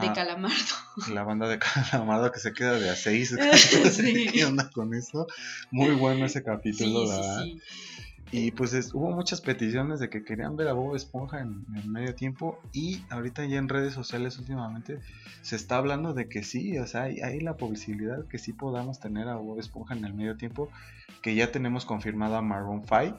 [0.00, 0.74] de Calamardo.
[1.12, 3.36] La banda de Calamardo que se queda de a seis.
[4.32, 5.26] ¿Qué onda con eso?
[5.70, 7.44] Muy bueno ese capítulo, ¿verdad?
[8.32, 12.60] Y pues hubo muchas peticiones de que querían ver a Bob Esponja en, medio tiempo
[12.72, 15.00] y ahorita ya en redes sociales últimamente
[15.42, 19.28] se está hablando de que sí, o sea, hay, la posibilidad que sí podamos tener
[19.28, 20.68] a Bob Esponja en el medio tiempo,
[21.22, 23.18] que ya tenemos confirmada a Maroon 5.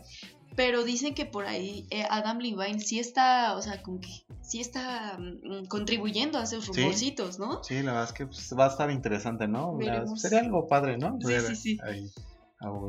[0.55, 4.09] Pero dicen que por ahí eh, Adam Levine sí está, o sea, con que
[4.41, 7.63] sí está mm, contribuyendo a esos rumorcitos, ¿no?
[7.63, 9.77] Sí, la verdad es que pues, va a estar interesante, ¿no?
[10.17, 11.17] sería algo padre, ¿no?
[11.21, 11.79] Sí, sí, sí.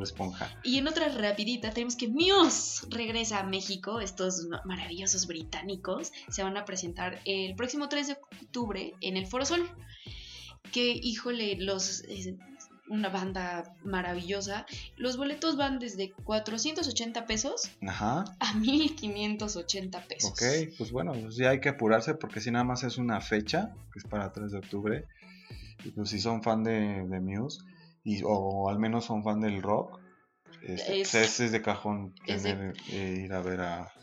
[0.03, 0.49] Esponja.
[0.63, 3.99] Y en otra rapidita tenemos que Muse regresa a México.
[4.01, 9.45] Estos maravillosos británicos se van a presentar el próximo 3 de octubre en el Foro
[9.45, 9.67] Sol.
[10.71, 12.03] Que, híjole, los...
[12.89, 14.65] una banda maravillosa.
[14.97, 20.31] Los boletos van desde 480 pesos a 1580 pesos.
[20.31, 23.73] Ok, pues bueno, pues ya hay que apurarse porque si nada más es una fecha,
[23.91, 25.05] que es para 3 de octubre.
[25.83, 27.61] Y pues si son fan de, de Muse,
[28.03, 29.99] y, o al menos son fan del rock,
[30.61, 33.93] este, es, pues, es, de cajón tener, eh, ir a ver a,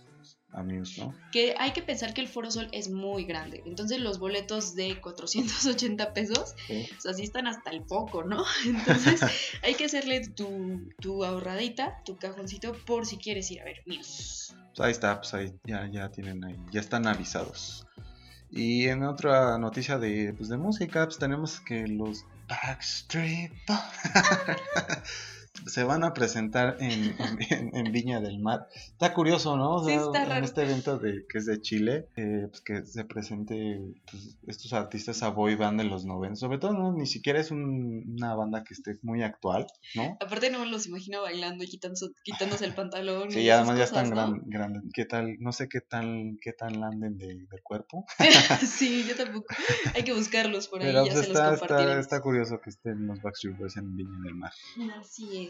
[0.53, 1.15] a Muse, ¿no?
[1.33, 5.01] Que hay que pensar que el Foro Sol es muy grande, entonces los boletos de
[5.01, 8.45] 480 pesos, o sea, sí están hasta el poco, ¿no?
[8.67, 9.21] Entonces
[9.63, 14.55] hay que hacerle tu, tu ahorradita, tu cajoncito, por si quieres ir a ver Muse.
[14.75, 17.87] Pues ahí está, pues ahí ya, ya tienen ahí, ya están avisados.
[18.51, 23.53] Y en otra noticia de, pues de música, pues tenemos que los Backstreet
[25.67, 27.15] se van a presentar en,
[27.75, 28.69] en, Viña del Mar.
[28.75, 29.89] Está curioso, ¿no?
[29.89, 33.81] en este evento de, que es de Chile, eh, pues que se presente
[34.11, 36.37] pues, estos artistas a boy band de los 90.
[36.37, 36.93] Sobre todo, ¿no?
[36.93, 40.17] ni siquiera es una banda que esté muy actual, ¿no?
[40.21, 43.31] Aparte no me los imagino bailando y quitándose, quitándose el pantalón.
[43.31, 44.83] Sí, y además ya están grandes.
[44.93, 45.37] ¿Qué tal?
[45.41, 48.07] No sé qué tal, qué tal anden de, del cuerpo.
[48.67, 49.47] sí, yo tampoco.
[49.95, 50.89] Hay que buscarlos por ahí.
[50.89, 53.97] Pero ya pues, se está, los está, está curioso que estén los Backstreet Boys en
[53.97, 54.53] Viña del Mar.
[54.99, 55.50] Así es.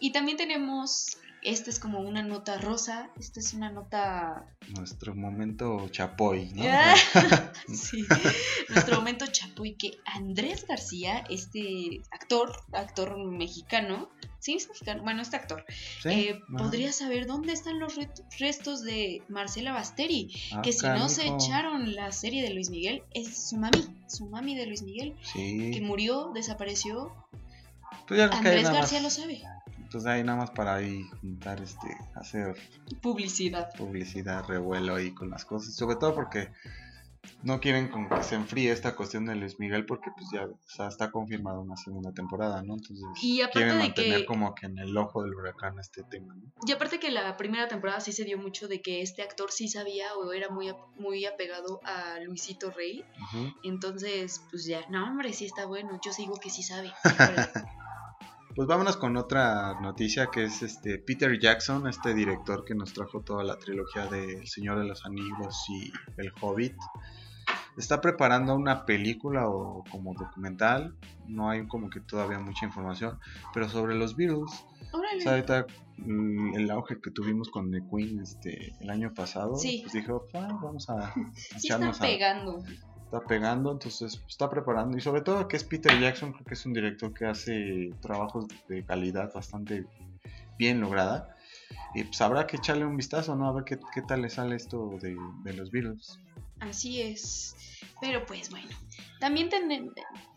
[0.00, 4.46] Y también tenemos, esta es como una nota rosa, esta es una nota...
[4.76, 6.64] Nuestro momento chapoy, ¿no?
[7.74, 8.04] sí,
[8.68, 14.08] nuestro momento chapoy que Andrés García, este actor, actor mexicano,
[14.40, 15.02] Sí, es mexicano.
[15.02, 15.64] Bueno, este actor.
[16.04, 17.94] Eh, podría saber dónde están los
[18.38, 20.30] restos de Marcela Basteri.
[20.52, 23.84] Ah, que si no se echaron la serie de Luis Miguel, es su mami.
[24.06, 25.16] Su mami de Luis Miguel.
[25.22, 25.72] Sí.
[25.72, 27.12] Que murió, desapareció.
[28.06, 29.42] Pues Andrés García lo sabe.
[29.78, 32.56] Entonces ahí nada más para ahí juntar, este, hacer
[33.00, 33.70] publicidad.
[33.74, 35.74] Publicidad, revuelo ahí con las cosas.
[35.74, 36.50] Sobre todo porque
[37.42, 40.48] no quieren como que se enfríe esta cuestión de Luis Miguel porque pues ya
[40.86, 42.74] está confirmada una segunda temporada, ¿no?
[42.74, 46.52] Entonces y quieren mantener como que en el ojo del huracán este tema, ¿no?
[46.66, 49.68] Y aparte que la primera temporada sí se dio mucho de que este actor sí
[49.68, 53.04] sabía o era muy, muy apegado a Luisito Rey.
[53.62, 56.92] Entonces, pues ya, no hombre, sí está bueno, yo sigo que sí sabe.
[58.58, 63.20] Pues vámonos con otra noticia que es este Peter Jackson, este director que nos trajo
[63.20, 66.74] toda la trilogía de El Señor de los Anillos y El Hobbit.
[67.76, 70.96] Está preparando una película o como documental,
[71.28, 73.20] no hay como que todavía mucha información,
[73.54, 74.50] pero sobre los Beatles.
[74.92, 75.64] O ahorita
[75.98, 80.58] mm, el auge que tuvimos con The Queen este, el año pasado, pues dijo, ah,
[80.60, 82.64] vamos a, sí está pegando
[83.08, 86.66] está pegando, entonces está preparando y sobre todo que es Peter Jackson, creo que es
[86.66, 89.86] un director que hace trabajos de calidad bastante
[90.58, 91.34] bien lograda
[91.94, 93.48] y pues habrá que echarle un vistazo, ¿no?
[93.48, 95.16] A ver qué, qué tal le sale esto de,
[95.54, 96.18] los Beatles.
[96.60, 97.56] Así es,
[97.98, 98.68] pero pues bueno,
[99.20, 99.48] también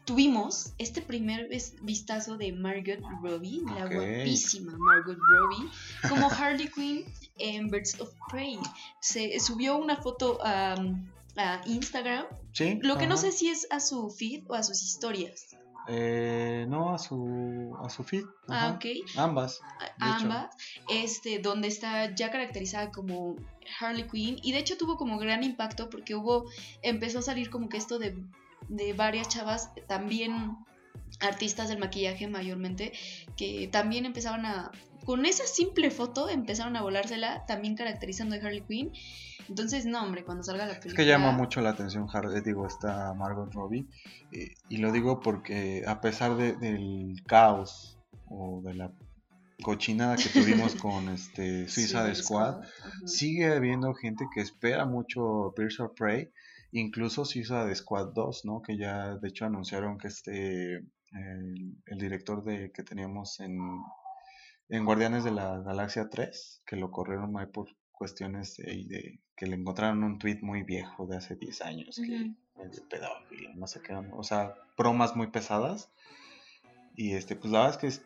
[0.05, 1.49] tuvimos este primer
[1.81, 5.69] vistazo de Margot Robbie, la guapísima Margot Robbie,
[6.07, 7.03] como Harley Quinn
[7.37, 8.57] en Birds of Prey.
[9.01, 10.75] Se subió una foto a
[11.37, 12.25] a Instagram.
[12.53, 12.79] Sí.
[12.81, 15.55] Lo que no sé si es a su feed o a sus historias.
[15.87, 18.23] Eh, no, a su, a su feed.
[18.47, 18.85] Ah, ok.
[19.17, 19.59] Ambas.
[19.99, 20.55] Ambas.
[20.89, 23.35] Este, donde está ya caracterizada como
[23.79, 24.37] Harley Quinn.
[24.43, 26.45] Y de hecho tuvo como gran impacto porque hubo,
[26.81, 28.15] empezó a salir como que esto de,
[28.69, 30.57] de varias chavas, también
[31.19, 32.93] artistas del maquillaje mayormente,
[33.35, 34.71] que también empezaban a,
[35.05, 38.91] con esa simple foto, empezaron a volársela, también caracterizando a Harley Quinn.
[39.51, 40.93] Entonces, no, hombre, cuando salga la película.
[40.93, 43.85] Es que llama mucho la atención, Harley, digo, está Margot Robbie.
[44.31, 47.99] Eh, y lo digo porque a pesar del caos
[48.29, 48.93] o de la
[49.61, 52.61] cochinada que tuvimos con este Suiza de Squad,
[53.05, 56.31] sigue habiendo gente que espera mucho Birds of Prey,
[56.71, 58.61] incluso Suiza de Squad 2, ¿no?
[58.61, 63.59] Que ya de hecho anunciaron que este el, director de que teníamos en,
[64.69, 67.67] en Guardianes de la Galaxia 3, que lo corrieron ahí por
[68.01, 72.31] cuestiones de, que le encontraron un tweet muy viejo de hace 10 años, que
[72.63, 75.89] es pedófilo, no sé qué, o sea, bromas muy pesadas.
[76.95, 78.01] Y este, pues la verdad es que es,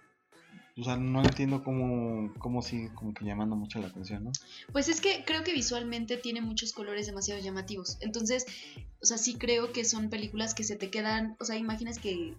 [0.77, 4.31] o sea, no entiendo cómo, cómo sigue como que llamando mucho la atención, ¿no?
[4.71, 7.97] Pues es que creo que visualmente tiene muchos colores demasiado llamativos.
[7.99, 8.45] Entonces,
[9.01, 12.33] o sea, sí creo que son películas que se te quedan, o sea, imaginas que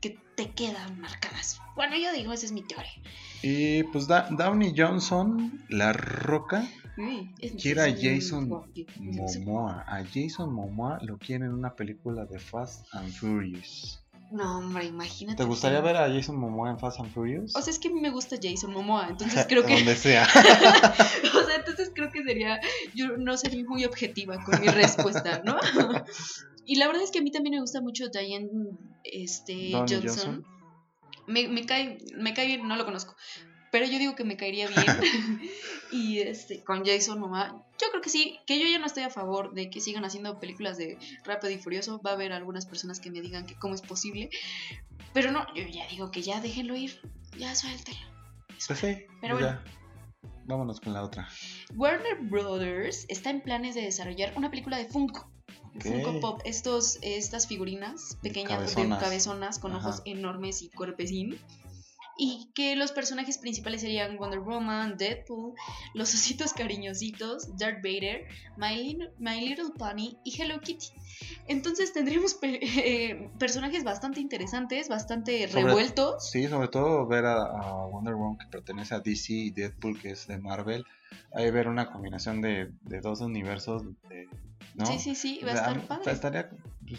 [0.00, 1.60] que te quedan marcadas.
[1.74, 2.92] Bueno, yo digo, esa es mi teoría.
[3.42, 6.68] Y pues Downey Johnson, La Roca,
[6.98, 9.84] a Jason Momoa.
[9.86, 14.00] A Jason Momoa lo quiere en una película de Fast and Furious.
[14.30, 15.38] No, hombre, imagínate.
[15.38, 17.56] ¿Te gustaría ver a Jason Momoa en Fast and Furious?
[17.56, 19.74] O sea, es que a mí me gusta Jason Momoa, entonces creo que.
[19.74, 20.24] Donde sea.
[21.34, 22.60] o sea, entonces creo que sería.
[22.94, 25.56] Yo no sería muy objetiva con mi respuesta, ¿no?
[26.66, 28.50] y la verdad es que a mí también me gusta mucho Diane
[29.04, 30.44] este, Johnson.
[31.26, 33.16] Me, me, cae, me cae bien, no lo conozco.
[33.70, 34.86] Pero yo digo que me caería bien.
[35.90, 39.10] Y este, con Jason Momoa, yo creo que sí, que yo ya no estoy a
[39.10, 42.00] favor de que sigan haciendo películas de Rápido y Furioso.
[42.00, 44.30] Va a haber algunas personas que me digan que cómo es posible.
[45.12, 47.00] Pero no, yo ya digo que ya déjenlo ir.
[47.36, 47.98] Ya suéltelo.
[48.66, 49.60] Pues sí, pero bueno.
[50.46, 51.28] Vámonos con la otra.
[51.76, 55.30] Warner Brothers está en planes de desarrollar una película de Funko.
[55.78, 61.38] Funko Pop, estos, estas figurinas pequeñas, cabezonas, cabezonas con ojos enormes y cuerpecín
[62.18, 65.54] y que los personajes principales serían Wonder Woman, Deadpool,
[65.94, 70.88] los ositos cariñositos, Darth Vader, My, Little Pony y Hello Kitty.
[71.46, 76.28] Entonces tendríamos eh, personajes bastante interesantes, bastante revueltos.
[76.28, 80.26] Sí, sobre todo ver a, Wonder Woman que pertenece a DC y Deadpool que es
[80.26, 80.84] de Marvel.
[81.32, 83.84] Ahí ver una combinación de, dos universos
[84.74, 84.86] ¿no?
[84.86, 86.12] Sí, sí, sí, va a estar padre.
[86.12, 86.50] Estaría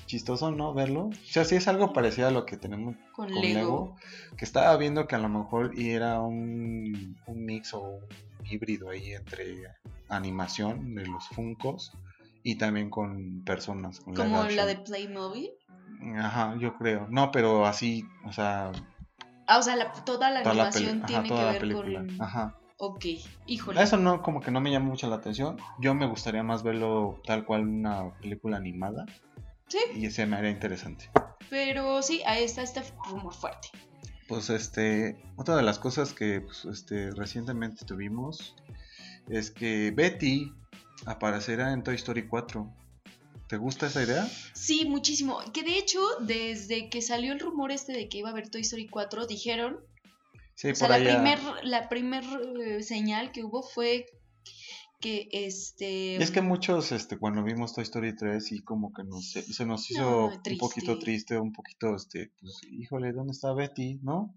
[0.05, 0.73] chistoso, ¿no?
[0.73, 1.07] Verlo.
[1.07, 3.95] O sea, sí es algo parecido a lo que tenemos con, Lego.
[4.37, 8.01] Que estaba viendo que a lo mejor era un, un mix o un
[8.45, 9.63] híbrido ahí entre
[10.09, 11.91] animación de los Funcos
[12.43, 13.99] y también con personas.
[13.99, 15.51] Como la de Playmobil.
[16.17, 17.07] Ajá, yo creo.
[17.09, 18.71] No, pero así, o sea.
[19.47, 22.21] Ah, o sea, toda la animación tiene que ver con.
[22.21, 22.55] Ajá.
[22.81, 23.05] Ok,
[23.45, 23.83] híjole.
[23.83, 25.57] Eso no, como que no me llama mucho la atención.
[25.79, 29.05] Yo me gustaría más verlo tal cual una película animada.
[29.69, 29.79] Sí.
[29.95, 31.09] Y ese me haría interesante.
[31.49, 33.69] Pero sí, ahí está este rumor fuerte.
[34.27, 38.55] Pues este, otra de las cosas que pues, este, recientemente tuvimos
[39.27, 40.53] es que Betty
[41.05, 42.71] aparecerá en Toy Story 4.
[43.47, 44.29] ¿Te gusta esa idea?
[44.53, 45.39] Sí, muchísimo.
[45.51, 48.61] Que de hecho, desde que salió el rumor este de que iba a haber Toy
[48.61, 49.79] Story 4, dijeron...
[50.53, 52.23] Sí, o sea, la primer, la primer
[52.59, 54.05] eh, señal que hubo fue
[54.99, 56.17] que este...
[56.17, 59.89] es que muchos, este, cuando vimos Toy Story 3, y como que nos, se nos
[59.89, 63.99] hizo un poquito triste, un poquito, este, pues, híjole, ¿dónde está Betty?
[64.03, 64.35] ¿No?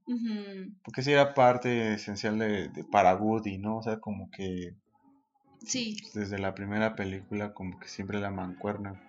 [0.84, 3.78] Porque sí era parte esencial de, de, para Woody, ¿no?
[3.78, 4.74] O sea, como que...
[5.64, 5.96] Sí.
[6.14, 9.00] Desde la primera película, como que siempre la mancuerna.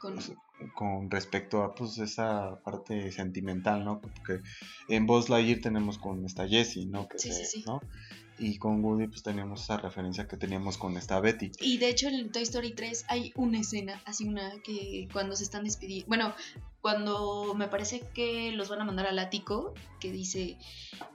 [0.00, 0.18] Con...
[0.74, 4.00] Con respecto a pues esa parte sentimental, ¿no?
[4.00, 4.40] Porque
[4.88, 7.06] en Buzz Lightyear tenemos con esta Jessie, ¿no?
[7.16, 7.64] sí, sí, sí.
[7.66, 7.82] ¿no?
[8.38, 11.52] Y con Woody pues teníamos esa referencia que teníamos con esta Betty.
[11.60, 15.44] Y de hecho en Toy Story 3 hay una escena, así una que cuando se
[15.44, 16.34] están despidiendo, bueno,
[16.86, 20.56] cuando me parece que los van a mandar al ático, que dice,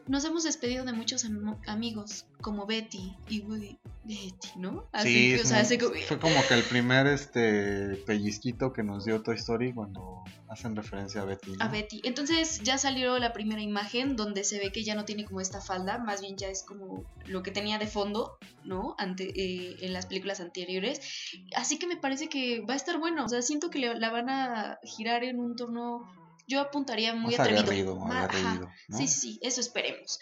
[0.05, 1.25] nos hemos despedido de muchos
[1.65, 3.77] amigos, como Betty y Woody.
[4.03, 4.89] Betty, ¿no?
[4.91, 9.35] Así sí, o sea, fue como que el primer este pellizquito que nos dio Toy
[9.35, 11.53] Story cuando hacen referencia a Betty.
[11.59, 12.01] A Betty.
[12.03, 15.61] Entonces ya salió la primera imagen donde se ve que ya no tiene como esta
[15.61, 18.95] falda, más bien ya es como lo que tenía de fondo, ¿no?
[18.97, 20.99] Ante, eh, en las películas anteriores.
[21.55, 23.23] Así que me parece que va a estar bueno.
[23.23, 25.55] O sea, siento que la van a girar en un
[26.47, 27.99] Yo apuntaría muy atrevido.
[28.89, 30.19] Sí, sí, sí, eso esperemos.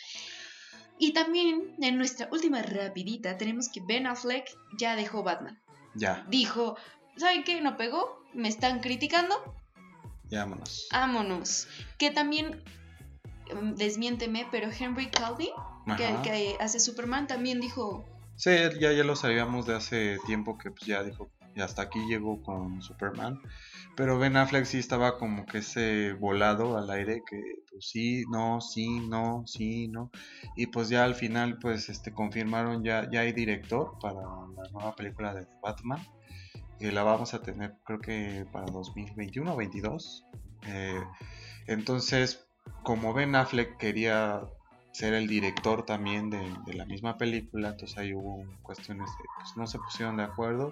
[1.00, 4.46] Y también en nuestra última rapidita tenemos que Ben Affleck
[4.78, 5.58] ya dejó Batman.
[5.96, 6.26] Ya.
[6.30, 6.76] Dijo,
[7.16, 7.62] ¿saben qué?
[7.62, 9.36] No pegó, me están criticando.
[10.30, 10.88] Ya vámonos.
[10.92, 11.68] Vámonos.
[11.98, 12.64] Que también,
[13.48, 15.50] em, desmiénteme, pero Henry Calvin,
[15.98, 18.06] que, hace Superman, también dijo...
[18.36, 22.00] Sí, ya, ya lo sabíamos de hace tiempo que pues, ya dijo, y hasta aquí
[22.08, 23.42] llegó con Superman.
[24.00, 28.62] Pero Ben Affleck sí estaba como que ese volado al aire que pues sí, no,
[28.62, 30.10] sí, no, sí, no.
[30.56, 34.95] Y pues ya al final pues este confirmaron ya, ya hay director para la nueva
[34.95, 36.00] película de Batman.
[36.80, 40.26] Que la vamos a tener creo que para 2021 o 22.
[40.68, 41.04] Eh,
[41.68, 42.47] entonces,
[42.84, 44.43] como Ben Affleck quería
[44.93, 49.58] ser el director también de, de, la misma película, entonces ahí hubo cuestiones de, pues
[49.58, 50.72] no se pusieron de acuerdo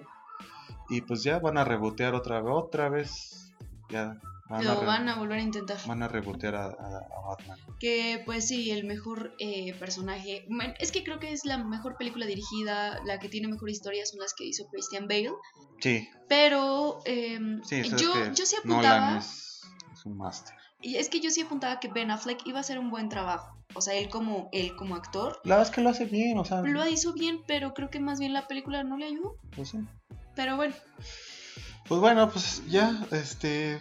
[0.88, 3.52] y pues ya van a rebotear otra, otra vez.
[3.90, 4.18] Ya
[4.48, 5.78] van, Lo a, van a volver a intentar.
[5.86, 7.58] Van a rebotear a, Batman.
[7.78, 10.46] Que pues sí, el mejor eh, personaje.
[10.78, 14.20] Es que creo que es la mejor película dirigida, la que tiene mejor historia son
[14.20, 15.32] las que hizo Christian Bale.
[15.80, 16.08] Sí.
[16.28, 19.18] Pero em, yo, yo sí apuntaba.
[19.18, 19.62] Es,
[19.92, 20.54] es, un máster.
[20.80, 23.56] Y es que yo sí apuntaba que Ben Affleck iba a hacer un buen trabajo.
[23.74, 25.40] O sea, él como, él como actor.
[25.44, 26.62] La verdad es que lo hace bien, o sea.
[26.62, 29.36] Lo hizo bien, pero creo que más bien la película no le ayudó.
[29.54, 29.78] Pues sí.
[30.38, 30.72] Pero bueno.
[31.88, 33.80] Pues bueno, pues ya, este,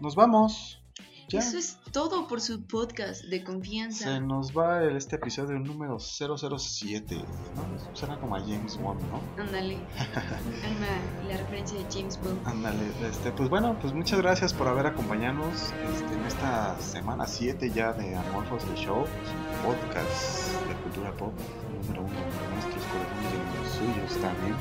[0.00, 0.80] nos vamos.
[1.28, 4.06] Eso es todo por su podcast de confianza.
[4.06, 7.14] Se nos va el, este episodio número 007.
[7.14, 7.94] ¿no?
[7.94, 9.20] Suena como a James Bond, ¿no?
[9.40, 9.78] Ándale.
[11.28, 12.48] la referencia de James Bond.
[12.48, 12.84] Ándale.
[13.08, 17.92] Este, pues bueno, pues muchas gracias por haber acompañado este, en esta semana 7 ya
[17.92, 19.04] de Amorphos de Show,
[19.64, 21.32] podcast de cultura pop
[21.80, 24.56] número uno de nuestros corazones y los suyos también.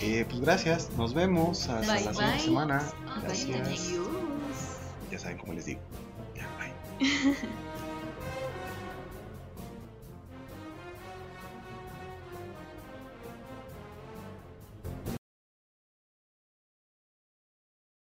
[0.00, 2.82] Eh, pues gracias, nos vemos hasta la siguiente semana.
[3.22, 3.92] Gracias.
[5.10, 5.80] Ya saben cómo les digo.
[6.36, 7.36] Ya, bye.